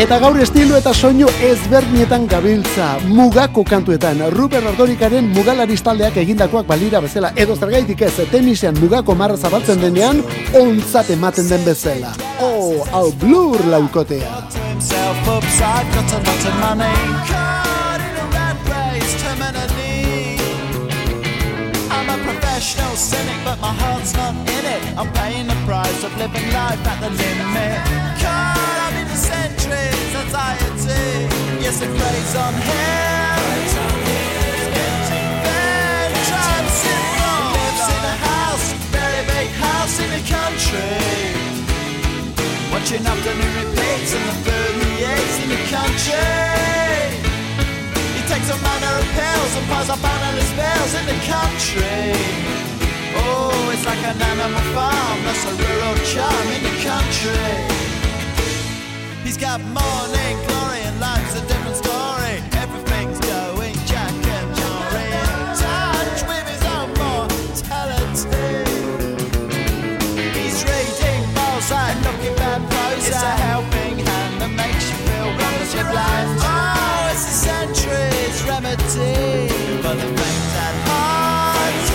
Eta 0.00 0.16
gaur 0.16 0.38
estilo 0.40 0.78
eta 0.78 0.94
soinu 0.96 1.26
ezberdinetan 1.44 2.24
gabiltza 2.24 2.86
mugako 3.04 3.60
kantuetan. 3.68 4.22
Rupert 4.32 4.70
Ardorikaren 4.70 5.28
mugalariz 5.34 5.82
taldeak 5.84 6.16
egindakoak 6.22 6.64
balira 6.66 7.02
bezala. 7.04 7.34
Edo 7.36 7.58
zergaitik 7.60 8.00
ez, 8.08 8.14
tenisean 8.32 8.80
mugako 8.80 9.14
marra 9.14 9.36
zabaltzen 9.36 9.84
denean, 9.84 10.24
ontzat 10.56 11.12
ematen 11.12 11.52
den 11.52 11.68
bezala. 11.68 12.16
Oh, 12.40 12.86
hau 12.88 13.10
blur 13.20 13.60
laukotea. 13.68 14.71
Himself 14.82 15.28
upside, 15.28 15.86
got 15.94 16.10
a 16.12 16.18
lot 16.26 16.42
of 16.50 16.54
money. 16.58 16.98
Caught 17.30 18.02
in 18.02 18.14
a 18.18 18.26
rat 18.34 18.58
race, 18.66 19.14
terminally. 19.22 20.42
I'm 21.88 22.08
a 22.10 22.18
professional 22.26 22.96
cynic, 22.96 23.38
but 23.44 23.60
my 23.60 23.72
heart's 23.72 24.12
not 24.14 24.34
in 24.34 24.64
it. 24.74 24.82
I'm 24.98 25.10
paying 25.12 25.46
the 25.46 25.58
price 25.66 26.02
of 26.02 26.10
living 26.18 26.48
life 26.50 26.82
at 26.82 26.98
the 26.98 27.10
limit. 27.10 27.78
Caught 28.18 28.78
up 28.86 28.94
in 28.98 29.06
the 29.06 29.20
centuries, 29.30 30.14
anxiety. 30.18 31.30
Yes, 31.62 31.80
it 31.80 31.90
preys 31.98 32.34
on 32.34 32.54
him. 32.68 33.30
Syndrome. 36.82 37.52
Lives 37.54 37.86
in 37.94 38.02
a 38.02 38.16
house, 38.32 38.66
very 38.90 39.22
big 39.30 39.48
house 39.62 39.96
in 40.02 40.08
the 40.10 40.22
country. 40.26 41.61
Watching 42.72 43.04
afternoon 43.06 43.52
repeats 43.60 44.14
and 44.16 44.24
the 44.28 44.36
food 44.42 44.74
he 44.80 45.04
eats 45.04 45.36
in 45.44 45.48
the 45.52 45.60
country. 45.68 46.32
He 48.16 48.22
takes 48.26 48.48
a 48.48 48.56
manner 48.64 48.94
of 48.96 49.06
pills 49.12 49.52
and 49.56 49.66
piles 49.68 49.90
up 49.90 50.02
analyst 50.02 50.50
spells 50.56 50.92
in 50.96 51.04
the 51.04 51.18
country. 51.28 52.16
Oh, 53.14 53.70
it's 53.72 53.84
like 53.84 54.02
an 54.08 54.16
animal 54.16 54.64
farm, 54.72 55.18
that's 55.22 55.44
a 55.44 55.52
rural 55.52 55.96
charm 56.12 56.46
in 56.56 56.62
the 56.64 56.76
country. 56.80 57.92
He's 59.22 59.36
got 59.36 59.60
morning 59.60 60.34
glory 60.48 60.80
and 60.88 60.98
life's 60.98 61.36
a 61.36 61.42
different 61.46 61.61
Oh, 75.84 77.10
it's 77.10 77.26
a 77.26 77.34
remedy 78.46 79.48
for 79.82 79.94
the 79.98 80.08
lives 81.42 81.90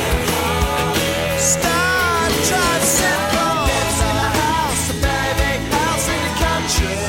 in 4.03 4.15
a 4.17 4.29
house, 4.43 4.89
a 4.89 4.93
very 4.99 5.33
big 5.39 5.61
house 5.71 6.05
in 6.11 6.19
the 6.27 6.33
country. 6.45 6.99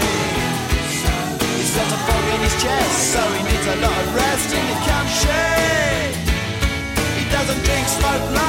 He's 1.58 1.74
got 1.74 1.90
a 1.90 2.00
in 2.34 2.40
his 2.46 2.56
chest, 2.62 3.12
so 3.12 3.20
he 3.34 3.40
needs 3.42 3.66
a 3.66 3.76
lot 3.82 3.98
of 3.98 4.14
rest 4.14 4.54
in 4.54 4.64
the 4.70 4.78
country. 4.86 6.14
He 7.18 7.24
doesn't 7.30 7.62
drink, 7.64 7.88
smoke, 7.88 8.47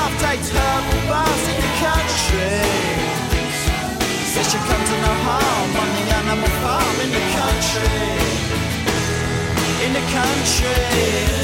country. 10.22 11.39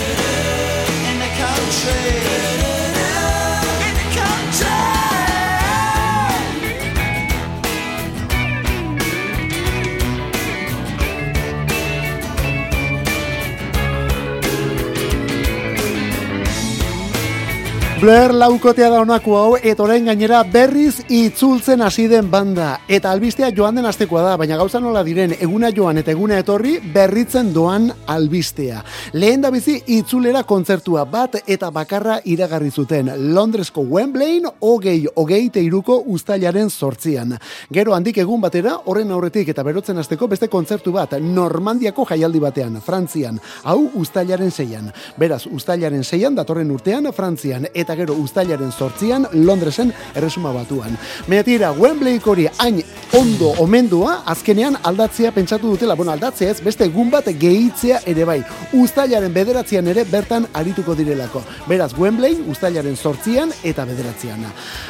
Blair 18.05 18.35
laukotea 18.37 18.91
da 18.93 18.99
honako 19.01 19.33
hau, 19.33 19.53
eta 19.57 19.81
orain 19.81 20.05
gainera 20.05 20.43
berriz 20.45 20.99
itzultzen 21.09 21.81
hasi 21.81 22.03
den 22.05 22.27
banda. 22.29 22.75
Eta 22.85 23.09
albistea 23.09 23.47
joan 23.57 23.79
den 23.79 23.87
astekoa 23.89 24.21
da, 24.21 24.35
baina 24.37 24.59
gauza 24.59 24.77
nola 24.77 25.01
diren, 25.01 25.31
eguna 25.41 25.71
joan 25.73 25.97
eta 25.97 26.13
eguna 26.13 26.37
etorri, 26.37 26.75
berritzen 26.93 27.49
doan 27.55 27.87
albistea. 28.05 28.83
Lehen 29.17 29.41
da 29.41 29.49
bizi 29.49 29.79
itzulera 29.95 30.43
kontzertua 30.45 31.07
bat 31.09 31.39
eta 31.47 31.71
bakarra 31.73 32.19
iragarri 32.29 32.69
zuten. 32.69 33.09
Londresko 33.33 33.81
Wembleyin, 33.89 34.45
hogei, 34.59 35.07
hogei 35.15 35.49
teiruko 35.49 35.97
ustailaren 36.05 36.69
sortzian. 36.69 37.33
Gero 37.73 37.97
handik 37.97 38.21
egun 38.21 38.45
batera, 38.45 38.75
horren 38.85 39.17
aurretik 39.17 39.49
eta 39.49 39.65
berotzen 39.65 39.97
hasteko 39.97 40.29
beste 40.29 40.47
kontzertu 40.47 40.93
bat, 40.93 41.17
Normandiako 41.17 42.05
jaialdi 42.13 42.43
batean, 42.45 42.77
Frantzian. 42.85 43.41
Hau 43.63 43.79
ustailaren 43.95 44.51
zeian. 44.51 44.93
Beraz, 45.17 45.47
ustailaren 45.49 46.05
zeian, 46.05 46.37
datorren 46.37 46.69
urtean, 46.69 47.09
Frantzian, 47.09 47.65
eta 47.73 47.94
gero 47.95 48.15
ustailaren 48.19 48.71
sortzian, 48.71 49.27
Londresen 49.33 49.93
erresuma 50.15 50.51
batuan. 50.53 50.97
Meatira, 51.27 51.71
Wembleyk 51.71 52.27
hori 52.27 52.47
hain 52.57 52.81
ondo 53.15 53.53
omendua, 53.63 54.21
azkenean 54.25 54.77
aldatzea 54.83 55.31
pentsatu 55.31 55.71
dutela, 55.71 55.95
bueno, 55.95 56.11
aldatzea 56.11 56.51
ez, 56.51 56.61
beste 56.63 56.85
egun 56.85 57.09
bat 57.11 57.27
gehitzea 57.39 58.01
ere 58.05 58.25
bai. 58.27 58.39
Ustailaren 58.75 59.33
bederatzean 59.33 59.87
ere 59.87 60.03
bertan 60.09 60.47
arituko 60.53 60.95
direlako. 60.95 61.43
Beraz, 61.69 61.93
Wembley, 61.97 62.37
ustailaren 62.51 62.95
sortzian 62.95 63.53
eta 63.63 63.85
bederatzean. 63.85 64.45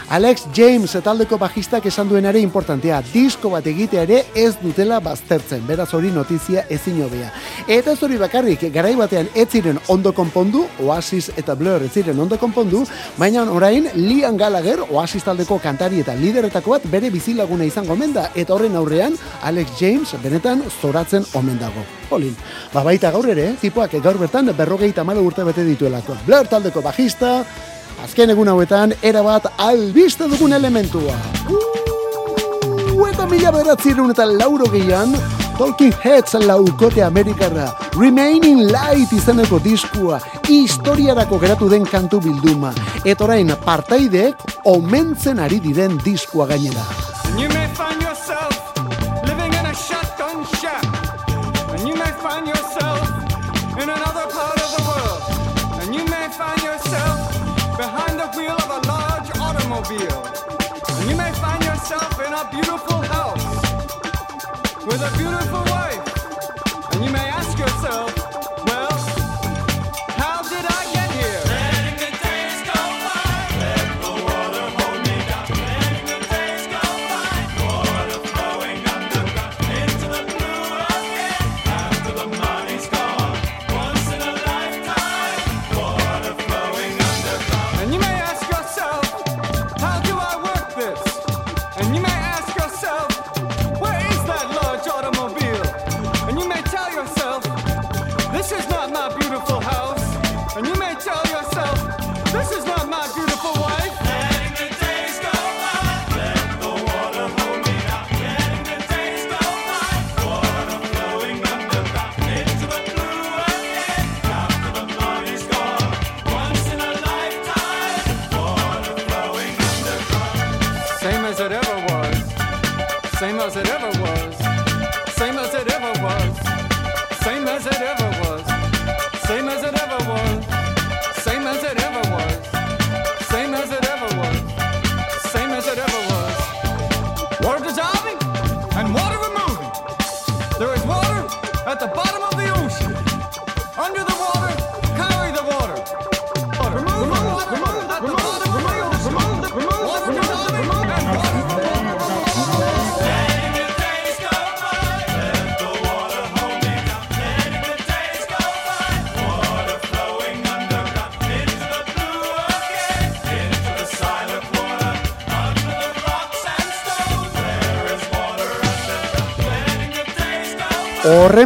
Alex 0.09 0.47
James 0.55 0.97
taldeko 1.03 1.37
bajistak 1.37 1.85
esan 1.85 2.09
duenare 2.09 2.39
importantea, 2.41 3.01
disko 3.13 3.51
bat 3.53 3.67
egitea 3.67 4.05
ere 4.07 4.23
ez 4.35 4.55
dutela 4.61 4.99
baztertzen, 5.03 5.65
beraz 5.67 5.91
hori 5.93 6.11
notizia 6.13 6.65
ezin 6.69 7.01
hobea. 7.03 7.31
Eta 7.67 7.93
ez 7.93 8.01
hori 8.03 8.17
bakarrik, 8.21 8.67
garai 8.73 8.95
batean 8.97 9.29
ez 9.35 9.47
ziren 9.51 9.79
ondo 9.87 10.13
konpondu, 10.13 10.65
Oasis 10.83 11.29
eta 11.37 11.55
Blur 11.55 11.83
ez 11.85 11.91
ziren 11.93 12.19
ondo 12.19 12.37
konpondu, 12.41 12.83
baina 13.17 13.43
orain 13.51 13.89
Liam 13.95 14.37
Gallagher, 14.37 14.79
Oasis 14.89 15.23
taldeko 15.23 15.59
kantari 15.63 15.99
eta 16.03 16.15
lideretako 16.15 16.75
bat 16.75 16.87
bere 16.91 17.09
bizilaguna 17.09 17.65
izango 17.65 17.93
omen 17.93 18.13
da, 18.13 18.29
eta 18.35 18.53
horren 18.53 18.75
aurrean 18.75 19.17
Alex 19.43 19.77
James 19.79 20.15
benetan 20.23 20.63
zoratzen 20.81 21.25
omen 21.33 21.59
dago. 21.59 21.85
Polin, 22.09 22.35
ba 22.73 22.83
baita 22.83 23.11
gaur 23.11 23.29
ere, 23.29 23.53
tipoak 23.61 23.97
gaur 24.01 24.19
bertan 24.21 24.51
berrogeita 24.57 25.03
malo 25.03 25.23
urte 25.23 25.43
bete 25.43 25.63
dituelako. 25.65 26.17
Blur 26.25 26.47
taldeko 26.47 26.81
bajista, 26.81 27.39
azken 28.03 28.35
egun 28.35 28.51
hauetan, 28.51 28.93
erabat 29.01 29.51
albiste 29.57 30.29
dugun 30.29 30.53
elementua. 30.53 31.15
Uh, 31.49 33.09
eta 33.09 33.25
mila 33.29 33.51
beratzirun 33.51 34.11
eta 34.11 34.25
lauro 34.25 34.67
gehian, 34.71 35.15
Talking 35.57 35.93
Heads 36.03 36.33
laukote 36.43 37.03
Amerikarra, 37.03 37.69
Remaining 37.95 38.65
Light 38.67 39.13
izeneko 39.15 39.59
diskua, 39.63 40.19
historiarako 40.47 41.39
geratu 41.39 41.69
den 41.69 41.85
kantu 41.85 42.19
bilduma, 42.21 42.73
eta 43.05 43.23
orain 43.25 43.51
partaideek 43.65 44.35
omentzen 44.65 45.39
ari 45.39 45.59
diren 45.59 45.97
diskua 46.03 46.47
gainera. 46.47 46.85
You 47.37 47.49
may 47.49 47.67
find 47.75 48.01
yourself 48.01 48.53
living 49.27 49.53
in 49.53 49.65
a 49.65 49.73
shotgun 49.73 50.45
shack. 50.61 50.85
And 51.75 51.87
you 51.87 51.95
may 51.95 52.13
find 52.23 52.47
yourself 52.47 53.09
in 53.81 53.89
another 53.89 54.27
part 54.31 54.61
of 54.61 54.69
the 54.75 54.83
world. 54.87 55.21
You 55.95 56.03
may 56.05 56.27
find 56.29 56.61
yourself 56.61 57.19
behind 57.77 58.19
the 58.19 58.27
wheel 58.35 58.55
of 58.55 58.69
a 58.69 58.81
large 58.87 59.29
automobile. 59.37 60.23
And 60.89 61.09
you 61.09 61.15
may 61.15 61.31
find 61.33 61.63
yourself 61.63 62.19
in 62.25 62.33
a 62.33 62.43
beautiful 62.51 63.01
house 63.15 63.45
with 64.87 65.01
a 65.01 65.11
beautiful 65.17 65.63
wife. 65.75 66.03
And 66.91 67.05
you 67.05 67.11
may 67.11 67.27
ask 67.29 67.57
yourself, 67.57 68.14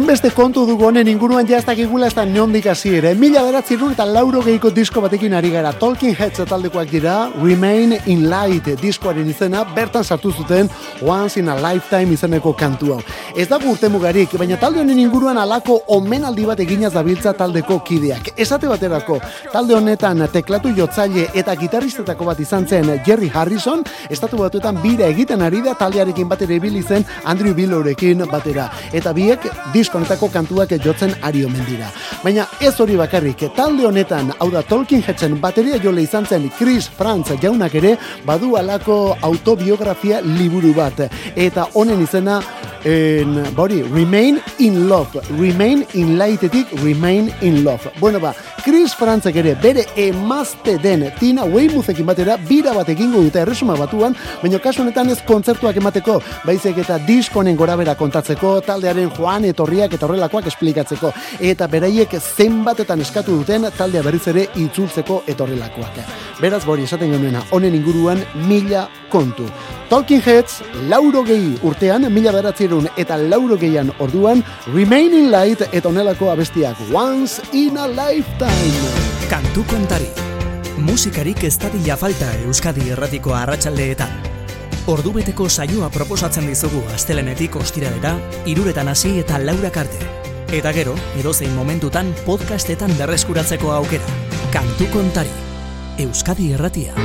Horren 0.00 0.14
beste 0.14 0.30
kontu 0.32 0.62
dugu 0.64 0.86
honen 0.88 1.08
inguruan 1.12 1.44
jaztakigula 1.44 2.06
ez 2.08 2.14
da 2.16 2.22
niondik 2.24 2.64
hasi 2.72 2.94
ere. 2.96 3.10
Mila 3.20 3.42
beratzerun 3.44 3.90
eta 3.92 4.06
lauro 4.08 4.40
gehiko 4.40 4.70
disko 4.72 5.02
batekin 5.04 5.34
ari 5.36 5.50
gara. 5.52 5.74
Talking 5.76 6.14
Heads 6.16 6.40
taldekoak 6.48 6.88
dira, 6.88 7.16
Remain 7.36 7.92
in 8.08 8.22
Light 8.30 8.70
diskoaren 8.80 9.28
izena, 9.28 9.60
bertan 9.76 10.02
sartu 10.02 10.32
zuten 10.32 10.70
Once 11.04 11.36
in 11.36 11.50
a 11.52 11.56
Lifetime 11.60 12.16
izeneko 12.16 12.54
kantu 12.56 12.94
hau. 12.94 13.00
Ez 13.36 13.46
dago 13.50 13.68
urte 13.74 13.90
mugarik, 13.92 14.38
baina 14.40 14.56
talde 14.56 14.80
honen 14.80 14.98
inguruan 14.98 15.36
alako 15.36 15.82
omenaldi 15.98 16.48
bat 16.48 16.64
eginaz 16.64 16.94
dabiltza 16.94 17.34
taldeko 17.36 17.82
kideak. 17.84 18.32
Esate 18.40 18.72
baterako, 18.72 19.20
talde 19.52 19.76
honetan 19.76 20.24
teklatu 20.32 20.72
jotzaile 20.80 21.26
eta 21.34 21.58
gitarristetako 21.60 22.30
bat 22.30 22.40
izan 22.40 22.64
zen 22.66 22.88
Jerry 23.04 23.28
Harrison, 23.28 23.84
estatu 24.08 24.40
batuetan 24.40 24.80
bira 24.80 25.12
egiten 25.12 25.44
ari 25.44 25.60
da 25.60 25.76
taldearekin 25.76 26.32
batera 26.32 26.56
ibili 26.56 26.80
zen 26.82 27.04
Andrew 27.24 27.52
Billorekin 27.52 28.24
batera. 28.32 28.70
Eta 28.96 29.12
biek 29.12 29.44
diskonetako 29.90 30.28
kantuak 30.30 30.70
jotzen 30.84 31.10
ari 31.22 31.44
omen 31.44 31.64
dira. 31.66 31.88
Baina 32.22 32.46
ez 32.62 32.76
hori 32.80 32.94
bakarrik, 32.96 33.42
talde 33.56 33.86
honetan, 33.88 34.30
hau 34.38 34.50
da 34.50 34.62
Tolkien 34.62 35.02
Hetzen 35.02 35.34
bateria 35.42 35.80
jole 35.82 36.04
izan 36.04 36.26
zen 36.26 36.48
Chris 36.58 36.86
Franz 36.86 37.32
jaunak 37.42 37.74
ere, 37.74 37.96
badu 38.24 38.54
alako 38.56 39.16
autobiografia 39.20 40.20
liburu 40.22 40.72
bat. 40.74 41.08
Eta 41.34 41.66
honen 41.74 42.04
izena, 42.04 42.38
en, 42.84 43.42
bori, 43.56 43.82
Remain 43.82 44.38
in 44.58 44.88
Love. 44.88 45.20
Remain 45.40 45.84
in 45.94 46.16
Laitetik, 46.18 46.70
Remain 46.84 47.32
in 47.40 47.64
Love. 47.64 47.90
Bueno 47.98 48.20
ba, 48.20 48.34
Chris 48.62 48.94
Frantzek 48.94 49.36
ere 49.36 49.54
bere 49.54 49.86
emazte 49.96 50.76
den 50.78 51.06
Tina 51.18 51.44
Weimuthekin 51.44 52.06
batera 52.06 52.36
bira 52.36 52.74
bat 52.76 52.88
egingo 52.92 53.22
dute 53.24 53.40
erresuma 53.40 53.76
batuan, 53.76 54.14
baina 54.42 54.60
kasu 54.60 54.82
honetan 54.84 55.10
ez 55.10 55.18
kontzertuak 55.26 55.76
emateko, 55.80 56.20
baizik 56.44 56.78
eta 56.84 56.98
diskonen 57.06 57.56
gorabera 57.56 57.94
kontatzeko, 57.96 58.58
taldearen 58.66 59.10
joan 59.16 59.48
etorriak 59.70 59.94
eta 59.94 60.06
horrelakoak 60.06 60.48
esplikatzeko, 60.50 61.12
eta 61.40 61.66
beraiek 61.70 62.16
zenbatetan 62.18 63.00
eskatu 63.04 63.36
duten 63.38 63.68
taldea 63.76 64.02
berriz 64.02 64.26
ere 64.32 64.46
itzultzeko 64.58 65.22
etorrelakoak. 65.30 66.00
Beraz, 66.40 66.64
bori 66.66 66.86
esaten 66.88 67.12
genuena, 67.12 67.42
honen 67.50 67.74
inguruan 67.74 68.22
mila 68.48 68.88
kontu. 69.10 69.46
Talking 69.90 70.22
Heads, 70.24 70.62
lauro 70.88 71.22
gehi 71.26 71.56
urtean, 71.66 72.08
mila 72.12 72.32
beratzerun 72.32 72.88
eta 72.96 73.18
lauro 73.18 73.58
gehian 73.58 73.92
orduan, 73.98 74.42
Remaining 74.72 75.30
Light 75.30 75.62
eta 75.70 75.88
onelako 75.88 76.30
abestiak 76.32 76.78
Once 76.92 77.42
in 77.52 77.78
a 77.78 77.86
Lifetime. 77.86 78.98
Kantu 79.30 79.64
kontari. 79.70 80.10
Musikarik 80.80 81.44
ez 81.44 81.58
falta 81.98 82.32
Euskadi 82.46 82.90
erratiko 82.90 83.34
arratsaldeetan. 83.34 84.29
Ordubeteko 84.88 85.48
saioa 85.48 85.90
proposatzen 85.92 86.46
dizugu 86.48 86.80
astelenetik 86.94 87.56
ostiralera, 87.60 88.14
iruretan 88.48 88.88
hasi 88.88 89.18
eta 89.20 89.38
laurak 89.42 89.76
arte. 89.76 90.08
Eta 90.56 90.72
gero, 90.72 90.96
edozein 91.20 91.52
momentutan 91.54 92.14
podcastetan 92.26 92.96
berreskuratzeko 92.98 93.74
aukera. 93.76 94.16
Kantu 94.54 94.88
kontari. 94.94 95.36
Euskadi 96.00 96.52
erratia. 96.56 96.96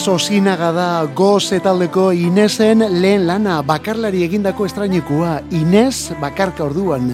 Inez 0.00 0.08
Osinaga 0.08 0.70
da 0.72 1.04
goz 1.12 1.52
etaldeko 1.52 2.06
Inezen 2.16 2.80
lehen 3.02 3.26
lana 3.28 3.58
bakarlari 3.68 4.22
egindako 4.24 4.64
estrainekua 4.64 5.34
Inez 5.52 6.14
bakarka 6.22 6.64
orduan. 6.64 7.10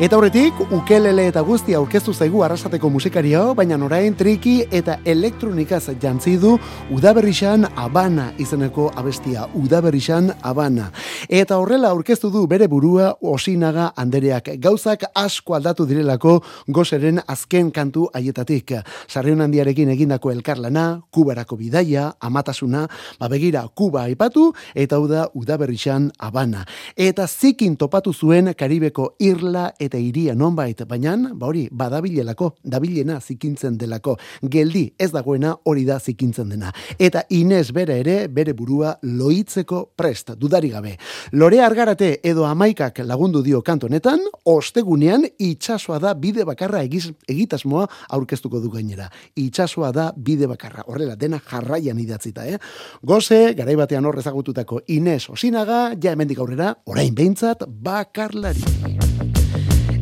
Eta 0.00 0.16
horretik, 0.16 0.56
ukelele 0.72 1.26
eta 1.28 1.42
guztia 1.44 1.76
aurkeztu 1.76 2.14
zaigu 2.16 2.40
arrasateko 2.40 2.88
musikari 2.88 3.34
hau, 3.36 3.50
baina 3.52 3.76
orain 3.84 4.14
triki 4.16 4.62
eta 4.72 4.94
elektronikaz 5.04 5.90
jantzi 6.00 6.38
du 6.40 6.54
Udaberrixan 6.88 7.66
Habana 7.76 8.30
izeneko 8.38 8.86
abestia 8.96 9.44
Udaberrixan 9.52 10.30
Habana. 10.40 10.86
Eta 11.28 11.58
horrela 11.60 11.90
aurkeztu 11.90 12.30
du 12.32 12.46
bere 12.48 12.66
burua 12.66 13.10
Osinaga 13.20 13.90
andereak 13.94 14.48
gauzak 14.56 15.04
asko 15.14 15.58
aldatu 15.58 15.84
direlako 15.84 16.38
gozeren 16.66 17.20
azken 17.26 17.68
kantu 17.70 18.08
haietatik. 18.14 18.72
Sarrion 19.06 19.44
handiarekin 19.44 19.92
egindako 19.92 20.32
elkarlana, 20.32 21.02
kubarako 21.10 21.60
bidaia, 21.60 22.14
amatasuna, 22.20 22.86
ba 23.18 23.28
begira, 23.28 23.66
Kuba 23.74 24.06
aipatu, 24.08 24.54
eta 24.74 24.96
hau 24.96 25.04
da 25.12 25.28
udaberrixan 25.34 26.08
Habana. 26.18 26.64
Eta 26.96 27.28
zikin 27.28 27.76
topatu 27.76 28.14
zuen 28.14 28.54
Karibeko 28.56 29.12
irla 29.20 29.74
eta 29.78 29.89
iria 29.98 30.34
nonbait, 30.34 30.84
baina, 30.86 31.16
ba 31.34 31.46
hori, 31.46 31.66
badabilelako, 31.72 32.54
dabilena 32.62 33.20
zikintzen 33.20 33.76
delako. 33.78 34.16
Geldi 34.42 34.84
ez 34.98 35.10
dagoena 35.12 35.54
hori 35.64 35.84
da 35.84 35.98
zikintzen 35.98 36.48
dena. 36.48 36.72
Eta 36.98 37.24
Inez 37.30 37.70
bere 37.72 37.98
ere, 38.00 38.28
bere 38.28 38.54
burua 38.54 38.94
loitzeko 39.02 39.82
prest, 39.96 40.34
dudari 40.38 40.70
gabe. 40.70 40.96
Lore 41.32 41.60
argarate 41.64 42.20
edo 42.22 42.46
amaikak 42.46 43.02
lagundu 43.04 43.42
dio 43.42 43.62
kanto 43.62 43.86
honetan, 43.86 44.20
ostegunean 44.44 45.26
itxasoa 45.38 45.98
da 45.98 46.14
bide 46.14 46.44
bakarra 46.44 46.82
egiz, 46.86 47.10
egitasmoa 47.28 47.86
aurkeztuko 48.10 48.60
du 48.60 48.70
gainera. 48.70 49.10
Itxasoa 49.36 49.92
da 49.92 50.10
bide 50.16 50.48
bakarra. 50.50 50.84
Horrela, 50.86 51.16
dena 51.16 51.40
jarraian 51.40 51.98
idatzita, 51.98 52.46
eh? 52.46 52.58
Goze, 53.02 53.54
garai 53.58 53.76
batean 53.80 54.06
hor 54.06 54.18
ezagututako 54.20 54.82
Inez 54.88 55.28
Osinaga, 55.30 55.90
ja 56.00 56.12
hemendik 56.12 56.38
aurrera, 56.38 56.74
orain 56.86 57.14
behintzat, 57.14 57.66
bakarlari. 57.68 59.09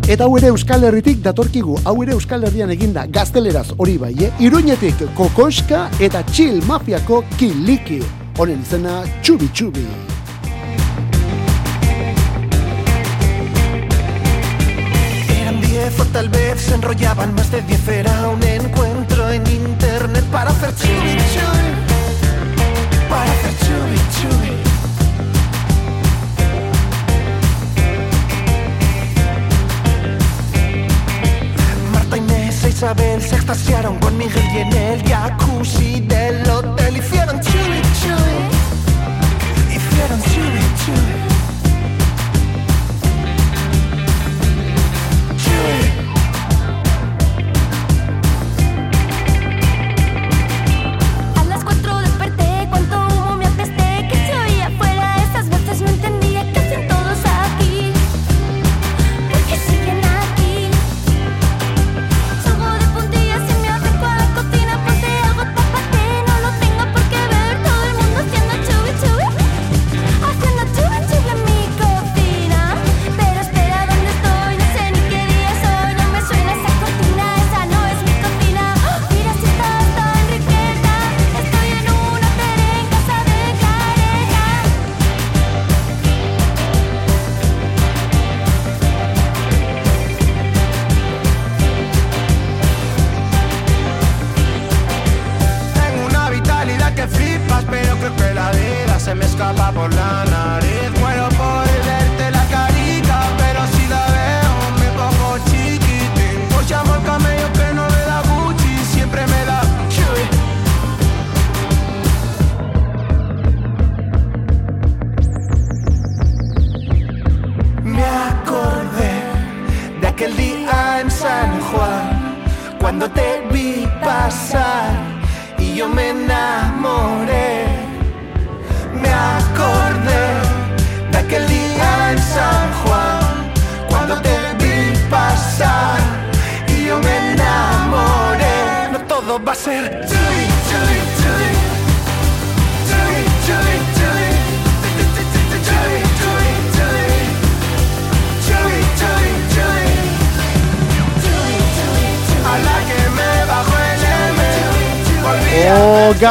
Eta 0.09 0.25
hau 0.25 0.39
ere 0.39 0.49
Euskal 0.49 0.87
Herritik 0.89 1.19
datorkigu, 1.21 1.75
hau 1.85 1.93
ere 2.01 2.15
Euskal 2.17 2.47
Herrian 2.49 2.71
eginda 2.73 3.03
gazteleraz 3.13 3.75
hori 3.77 3.99
bai, 4.01 4.15
eh? 4.25 4.31
Iruñetik 4.41 5.03
Kokoska 5.19 5.83
eta 6.01 6.23
Chill 6.33 6.63
Mafiako 6.65 7.19
Kiliki. 7.37 7.99
Honen 8.41 8.63
izena 8.65 9.03
Txubi 9.21 9.51
Txubi. 9.53 9.85
Eran 15.43 15.61
diez 15.61 16.01
o 16.01 16.07
tal 16.17 16.31
vez 16.31 16.57
se 16.57 16.75
enrollaban 16.75 17.35
más 17.35 17.53
de 17.53 17.61
diez 17.69 17.87
Era 17.89 18.31
un 18.31 18.43
encuentro 18.43 19.29
en 19.31 19.47
internet 19.47 20.25
para 20.33 20.49
hacer 20.51 20.75
chubi 20.75 21.21
chubi 21.35 21.69
Para 23.11 23.31
hacer 23.31 23.55
chubi 23.61 24.01
chubi 24.17 24.68
Isabel 32.79 33.21
se 33.21 33.35
extasiaron 33.35 33.99
con 33.99 34.17
Miguel 34.17 34.45
y 34.55 34.59
en 34.59 34.73
el 34.73 35.03
jacuzzi 35.03 36.01
del 36.03 36.49
hotel. 36.49 36.97
Hicieron 36.97 37.41
chubi 37.41 37.83
chubi 38.01 38.39
Hicieron 39.75 40.23
chubi 40.23 40.63
chubi 40.85 41.38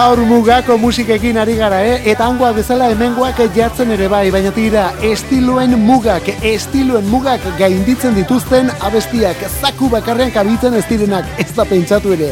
gaur 0.07 0.23
mugako 0.23 0.77
musikekin 0.79 1.35
ari 1.41 1.57
gara, 1.59 1.81
eh? 1.83 1.95
Eta 2.07 2.29
hangoa 2.29 2.53
bezala 2.55 2.85
hemengoak 2.93 3.41
jartzen 3.55 3.89
ere 3.91 4.05
bai, 4.07 4.29
baina 4.31 4.53
tira, 4.55 4.85
estiloen 5.03 5.73
mugak, 5.83 6.29
estiloen 6.47 7.09
mugak 7.11 7.43
gainditzen 7.59 8.15
dituzten 8.15 8.69
abestiak, 8.87 9.41
zaku 9.59 9.89
bakarrean 9.91 10.31
kabitzen 10.31 10.77
ez 10.79 10.85
direnak, 10.87 11.27
ez 11.43 11.49
da 11.57 11.65
pentsatu 11.67 12.13
ere. 12.15 12.29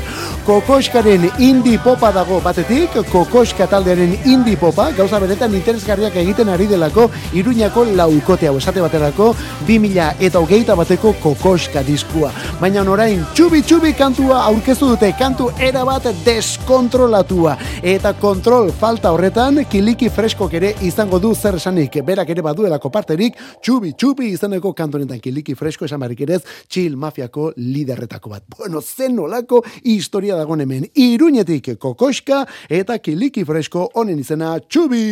Kokoskaren 0.48 1.26
indie 1.42 1.82
popa 1.84 2.14
dago 2.16 2.38
batetik, 2.46 2.96
kokoska 3.12 3.68
taldearen 3.68 4.14
indie 4.24 4.56
popa, 4.62 4.88
gauza 4.96 5.20
beretan 5.20 5.58
interesgarriak 5.60 6.16
egiten 6.24 6.54
ari 6.54 6.70
delako, 6.72 7.10
iruñako 7.36 7.90
laukote 7.98 8.48
hau 8.48 8.56
esate 8.62 8.86
baterako, 8.86 9.34
2000 9.68 10.24
eta 10.30 10.40
hogeita 10.40 10.80
bateko 10.80 11.12
kokoska 11.26 11.84
diskua. 11.84 12.32
Baina 12.56 12.86
orain, 12.88 13.20
txubi 13.36 13.60
txubi 13.68 13.90
kantua 14.00 14.38
aurkeztu 14.48 14.88
dute, 14.94 15.10
kantu 15.20 15.50
erabat 15.60 16.06
deskontrolatua. 16.24 17.58
Eta 17.84 18.14
kontrol 18.16 18.70
falta 18.80 19.12
horretan, 19.12 19.60
kiliki 19.68 20.08
freskok 20.08 20.56
ere 20.56 20.70
izango 20.88 21.20
du 21.20 21.34
zer 21.36 21.60
esanik, 21.60 22.00
berak 22.08 22.32
ere 22.32 22.46
baduelako 22.46 22.90
parterik, 22.94 23.36
txubi 23.60 23.92
txubi 24.00 24.32
izaneko 24.38 24.72
kantu 24.74 25.04
kiliki 25.22 25.54
fresko 25.54 25.86
esan 25.86 26.00
barrik 26.00 26.22
ere 26.22 26.40
chill 26.70 26.96
mafiako 26.96 27.52
liderretako 27.58 28.30
bat. 28.30 28.44
Bueno, 28.58 28.82
zen 28.82 29.16
nolako 29.16 29.62
historia 29.84 30.36
dagoen 30.36 30.62
hemen, 30.62 30.88
iruñetik 30.96 31.78
kokoska 31.78 32.46
eta 32.70 32.98
kiliki 33.00 33.44
fresko 33.44 33.90
honen 33.96 34.20
izena 34.20 34.60
txubi 34.60 35.04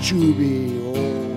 txubi. 0.00 0.54
Oh. 0.96 1.29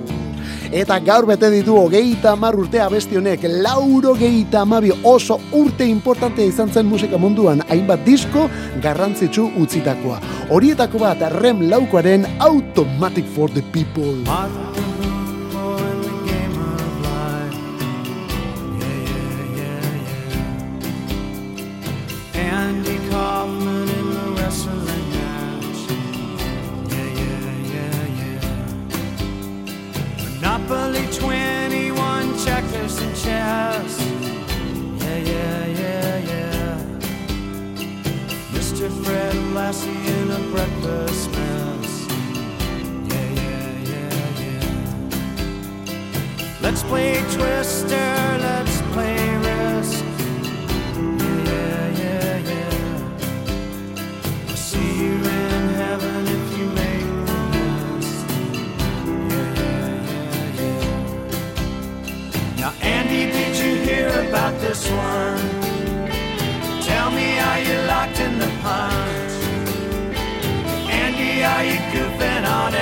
Eta 0.73 0.95
gaur 1.05 1.27
bete 1.29 1.51
ditu 1.53 1.75
hogeita 1.77 2.31
hamar 2.33 2.55
urte 2.57 2.79
abesti 2.81 3.19
honek, 3.19 3.43
lauro 3.61 4.15
geita 4.17 4.63
amabi 4.65 4.89
oso 5.05 5.37
urte 5.53 5.85
importante 5.85 6.41
izan 6.49 6.73
zen 6.73 6.89
musika 6.89 7.19
munduan, 7.21 7.61
hainbat 7.69 8.01
disko 8.07 8.47
garrantzitsu 8.81 9.51
utzitakoa. 9.61 10.17
Horietako 10.49 11.03
bat 11.05 11.21
rem 11.37 11.61
laukoaren 11.69 12.25
Automatic 12.41 13.29
for 13.35 13.53
the 13.53 13.61
People. 13.69 14.17
lassie 39.53 39.89
in 39.91 40.31
a 40.31 40.39
breakfast 40.51 41.29
mess. 41.31 42.07
Yeah, 43.11 43.29
yeah, 43.41 43.89
yeah, 43.91 44.41
yeah. 44.41 44.65
Let's 46.61 46.81
play 46.83 47.21
Twister, 47.35 48.37
let's 48.41 48.81
play 48.93 49.17
Risk. 49.37 50.03
Yeah, 50.95 51.87
yeah, 52.01 52.37
yeah. 52.39 52.49
yeah. 52.49 53.29
I'll 54.49 54.55
see 54.55 54.91
you 55.03 55.13
in 55.13 55.63
heaven 55.81 56.21
if 56.37 56.57
you 56.57 56.65
make 56.81 57.09
the 57.27 57.39
best. 57.53 58.25
Yeah, 59.29 59.49
yeah, 59.61 60.57
yeah, 60.57 60.61
yeah. 60.61 60.97
Now, 62.59 62.71
Andy, 62.81 63.23
did 63.31 63.53
you 63.57 63.73
hear 63.87 64.09
about 64.27 64.53
this 64.61 64.81
one? 64.89 65.41
Tell 66.81 67.09
me, 67.11 67.27
are 67.39 67.59
you 67.59 67.77
locked 67.87 68.19
in 68.19 68.39
the 68.39 68.49
pine? 68.63 68.92
Andy, 71.43 71.45
are 71.45 71.73
you 71.73 71.79
goofing 71.91 72.47
on 72.47 72.73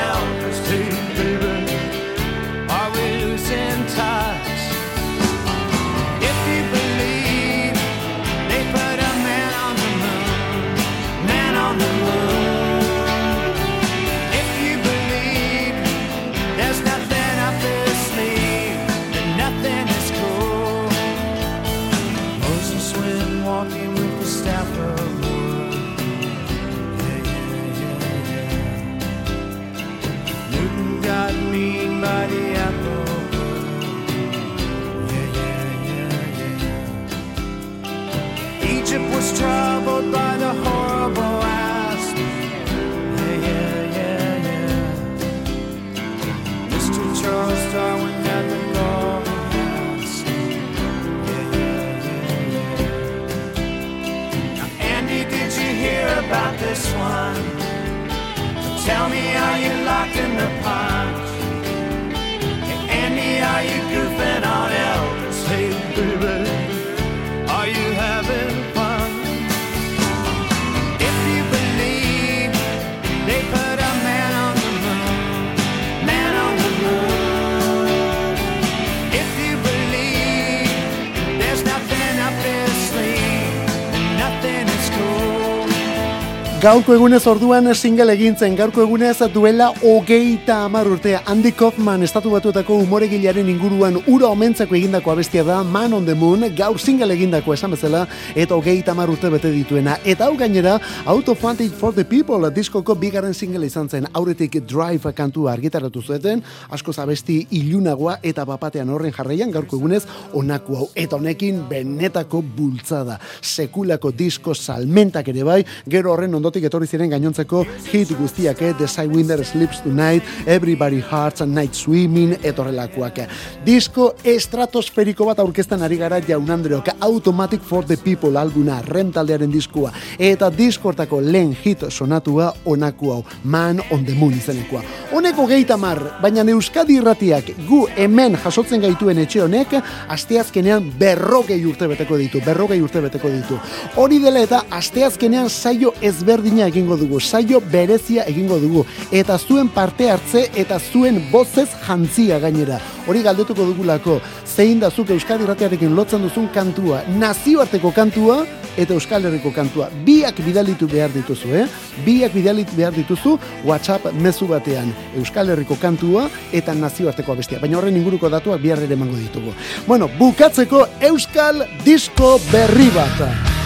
Gaurko 86.62 86.93
egunez 86.93 87.24
orduan 87.26 87.66
single 87.74 88.14
egintzen, 88.14 88.53
gaurko 88.53 88.84
egunez 88.84 89.16
duela 89.34 89.72
hogeita 89.82 90.59
hamar 90.68 90.86
urtea. 90.86 91.24
Andy 91.26 91.49
Kaufman 91.57 92.03
estatu 92.05 92.30
batuetako 92.30 92.76
umoregilearen 92.84 93.47
inguruan 93.49 93.95
ura 94.05 94.28
omentzako 94.30 94.76
egindako 94.78 95.09
abestia 95.09 95.41
da 95.43 95.64
Man 95.64 95.95
on 95.97 96.05
the 96.05 96.14
Moon, 96.14 96.45
gaur 96.53 96.78
single 96.78 97.16
egindako 97.16 97.55
esan 97.55 97.74
bezala, 97.74 98.03
eta 98.36 98.53
hogeita 98.53 98.93
hamar 98.93 99.09
urte 99.09 99.32
bete 99.34 99.49
dituena. 99.49 99.95
Eta 100.05 100.28
hau 100.28 100.36
gainera, 100.38 100.76
Out 101.07 101.30
of 101.30 101.41
Vantage 101.41 101.72
for 101.72 101.95
the 101.95 102.05
People 102.05 102.51
diskoko 102.53 102.93
bigarren 102.93 103.34
single 103.34 103.66
izan 103.66 103.89
zen, 103.89 104.05
aurretik 104.14 104.59
Drive 104.62 105.16
kantua 105.18 105.53
argitaratu 105.55 106.03
zueten, 106.03 106.43
askoz 106.70 106.99
abesti 106.99 107.39
ilunagoa 107.57 108.20
eta 108.22 108.45
bapatean 108.45 108.93
horren 108.93 109.18
jarraian 109.18 109.49
gaurko 109.49 109.82
egunez 109.82 110.03
onako 110.38 110.78
hau. 110.78 110.88
Eta 110.93 111.18
honekin 111.18 111.66
benetako 111.74 112.45
bultzada, 112.45 113.18
sekulako 113.41 114.14
disko 114.14 114.53
salmentak 114.53 115.34
ere 115.34 115.49
bai, 115.49 115.59
gero 115.89 116.14
horren 116.14 116.38
ondotik 116.52 116.68
etorri 116.68 116.88
ziren 116.88 117.12
gainontzeko 117.12 117.62
hit 117.93 118.10
guztiak, 118.20 118.60
eh? 118.62 118.74
The 118.76 118.88
Sidewinder 118.88 119.39
Sleeps 119.45 119.80
Tonight, 119.86 120.24
Everybody 120.45 120.99
Hearts 120.99 121.41
and 121.41 121.56
Night 121.56 121.74
Swimming, 121.74 122.34
etorrelakoak. 122.43 123.22
Disko 123.64 124.10
estratosferiko 124.28 125.30
bat 125.30 125.39
aurkezten 125.39 125.82
ari 125.82 125.95
gara 125.97 126.20
jaun 126.20 126.49
Andreok, 126.52 126.89
Automatic 126.99 127.62
for 127.64 127.86
the 127.86 127.95
People 127.95 128.36
albuna, 128.38 128.82
rentaldearen 128.84 129.52
diskua, 129.52 129.93
eta 130.20 130.49
diskortako 130.52 131.22
lehen 131.22 131.56
hit 131.56 131.86
sonatua 131.89 132.52
onako 132.66 133.14
hau, 133.14 133.24
Man 133.43 133.80
on 133.91 134.04
the 134.06 134.16
Moon 134.16 134.36
izenekoa. 134.36 134.84
Honeko 135.16 135.47
geita 135.47 135.78
mar, 135.78 136.02
baina 136.22 136.43
Euskadi 136.52 136.97
irratiak 136.99 137.54
gu 137.70 137.86
hemen 137.95 138.36
jasotzen 138.43 138.84
gaituen 138.84 139.24
etxe 139.24 139.39
honek, 139.45 139.78
asteazkenean 140.12 140.91
berrogei 140.99 141.62
urte 141.66 141.88
beteko 141.88 142.20
ditu, 142.20 142.43
berrogei 142.43 142.82
urte 142.84 142.99
beteko 143.08 143.32
ditu. 143.32 143.60
Hori 144.02 144.20
dela 144.20 144.43
eta 144.43 144.66
asteazkenean 144.82 145.47
saio 145.49 145.93
ezberdina 146.42 146.68
egingo 146.68 146.98
dugu, 146.98 147.20
saio 147.20 147.62
berezia 147.62 148.26
egingo 148.28 148.58
dugu, 148.60 148.86
eta 149.12 149.38
zuen 149.38 149.70
parte 149.70 150.10
hartze 150.10 150.50
eta 150.56 150.80
zuen 150.80 151.22
bozez 151.32 151.70
jantzia 151.86 152.39
gainera. 152.39 152.80
Hori 153.08 153.22
galdetuko 153.22 153.66
dugulako, 153.66 154.20
zein 154.46 154.80
da 154.80 154.89
zuk 154.89 155.10
Euskadi 155.10 155.44
irratiarekin 155.44 155.96
lotzen 155.96 156.22
duzun 156.22 156.50
kantua, 156.54 157.04
nazioarteko 157.20 157.92
kantua, 157.92 158.46
eta 158.78 158.94
Euskal 158.96 159.26
Herriko 159.28 159.52
kantua. 159.52 159.89
Biak 160.06 160.39
bidalitu 160.46 160.88
behar 160.88 161.12
dituzu, 161.12 161.54
eh? 161.54 161.68
Biak 162.06 162.34
bidalitu 162.34 162.76
behar 162.78 162.96
dituzu 162.96 163.38
WhatsApp 163.68 164.14
mezu 164.16 164.48
batean. 164.48 164.94
Euskal 165.20 165.52
Herriko 165.52 165.76
kantua 165.76 166.30
eta 166.54 166.74
nazioarteko 166.74 167.36
abestia. 167.36 167.60
Baina 167.60 167.82
horren 167.82 168.00
inguruko 168.00 168.32
datuak 168.32 168.64
bihar 168.64 168.80
ere 168.80 168.96
emango 168.96 169.20
ditugu. 169.20 169.52
Bueno, 169.88 170.10
bukatzeko 170.18 170.88
Euskal 171.12 171.66
Disko 171.84 172.38
berri 172.52 172.88
bat. 172.96 173.60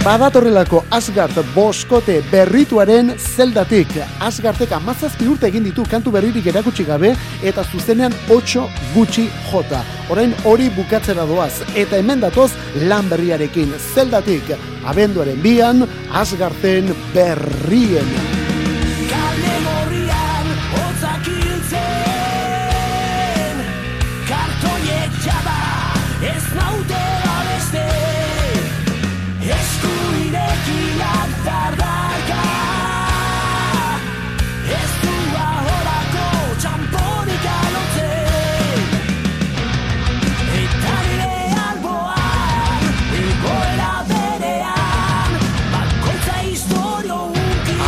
Badatorrelako 0.00 0.78
Asgard 0.96 1.36
boskote 1.54 2.22
berrituaren 2.30 3.12
zeldatik. 3.18 3.90
Asgardek 4.24 4.72
amazazpi 4.72 5.26
urte 5.28 5.50
egin 5.50 5.66
ditu 5.66 5.84
kantu 5.84 6.14
berririk 6.14 6.46
erakutsi 6.48 6.86
gabe 6.88 7.10
eta 7.44 7.64
zuzenean 7.68 8.14
8 8.32 8.62
gutxi 8.94 9.26
jota. 9.50 9.82
Orain 10.08 10.32
hori 10.48 10.70
bukatzera 10.72 11.26
doaz 11.28 11.52
eta 11.74 12.00
hemen 12.00 12.24
datoz 12.24 12.48
lan 12.88 13.12
berriarekin 13.12 13.76
zeldatik. 13.92 14.54
Abenduaren 14.88 15.42
bian 15.44 15.84
Asgarden 16.22 16.94
berrien. 17.12 18.08
Kale 19.12 19.54
gorrian 19.68 21.39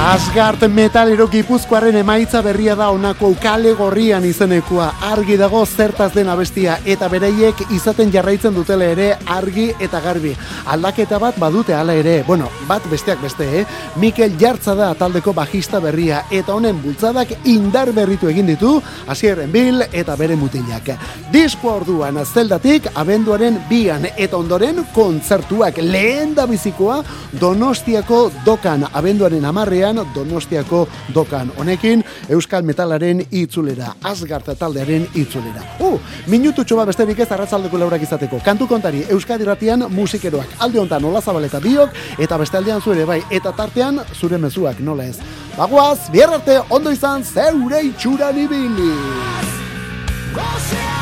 Asgard 0.03 0.64
metalero 0.66 1.28
gipuzkoaren 1.30 1.94
emaitza 1.94 2.40
berria 2.42 2.74
da 2.74 2.88
honako 2.90 3.28
kale 3.38 3.70
gorrian 3.78 4.24
izenekoa. 4.26 4.88
Argi 5.12 5.36
dago 5.38 5.61
zertaz 5.62 6.09
den 6.16 6.26
abestia 6.28 6.80
eta 6.84 7.07
bereiek 7.09 7.61
izaten 7.70 8.11
jarraitzen 8.11 8.50
dutela 8.57 8.88
ere 8.90 9.12
argi 9.30 9.68
eta 9.78 10.00
garbi. 10.03 10.32
Aldaketa 10.74 11.20
bat 11.22 11.38
badute 11.38 11.76
hala 11.78 11.94
ere. 11.94 12.24
Bueno, 12.26 12.48
bat 12.66 12.88
besteak 12.90 13.22
beste, 13.22 13.46
eh? 13.61 13.62
Mikel 14.03 14.34
Jartza 14.40 14.74
da 14.74 14.88
taldeko 14.98 15.32
bajista 15.38 15.78
berria 15.78 16.24
eta 16.32 16.57
honen 16.57 16.82
bultzadak 16.82 17.36
indar 17.44 17.92
berritu 17.94 18.26
egin 18.26 18.50
ditu 18.50 18.72
Hasierren 19.07 19.53
Bil 19.55 19.86
eta 19.92 20.18
bere 20.18 20.34
mutilak. 20.34 20.90
Disko 21.30 21.76
orduan 21.76 22.18
zeldatik 22.26 22.90
abenduaren 22.96 23.62
bian 23.70 24.11
eta 24.16 24.36
ondoren 24.36 24.82
kontzertuak 24.92 25.78
lehen 25.78 26.34
da 26.34 26.50
bizikoa 26.50 27.05
Donostiako 27.38 28.32
dokan 28.44 28.88
abenduaren 28.92 29.44
amarrean 29.46 29.91
Donostiako 30.14 30.86
dokan. 31.14 31.53
Honekin 31.57 32.05
Euskal 32.28 32.62
Metalaren 32.62 33.24
itzulera, 33.30 33.95
Asgard 34.03 34.49
taldearen 34.59 35.07
itzulera. 35.14 35.64
Uh, 35.80 35.99
minututxo 36.26 36.76
bat 36.76 36.90
besterik 36.90 37.18
ez 37.18 37.30
arratzaldeko 37.32 37.78
laurak 37.78 38.03
izateko. 38.03 38.40
Kantu 38.45 38.68
kontari 38.68 39.05
Euskadi 39.11 39.45
ratian 39.45 39.86
musikeroak. 39.90 40.57
Alde 40.59 40.80
honetan 40.80 41.05
Ola 41.05 41.20
Zabaleta 41.20 41.61
biok 41.61 42.18
eta 42.18 42.38
beste 42.38 42.57
aldean 42.57 42.80
zure 42.80 43.05
bai 43.05 43.22
eta 43.30 43.53
tartean 43.53 44.01
zure 44.14 44.38
mezuak 44.38 44.80
nola 44.80 45.05
ez. 45.05 45.18
Bagoaz, 45.57 46.09
bihar 46.12 46.32
arte 46.38 46.61
ondo 46.70 46.90
izan 46.90 47.24
zeure 47.24 47.82
itxuran 47.93 48.38
ibili. 48.47 48.93
Gozea 50.32 51.01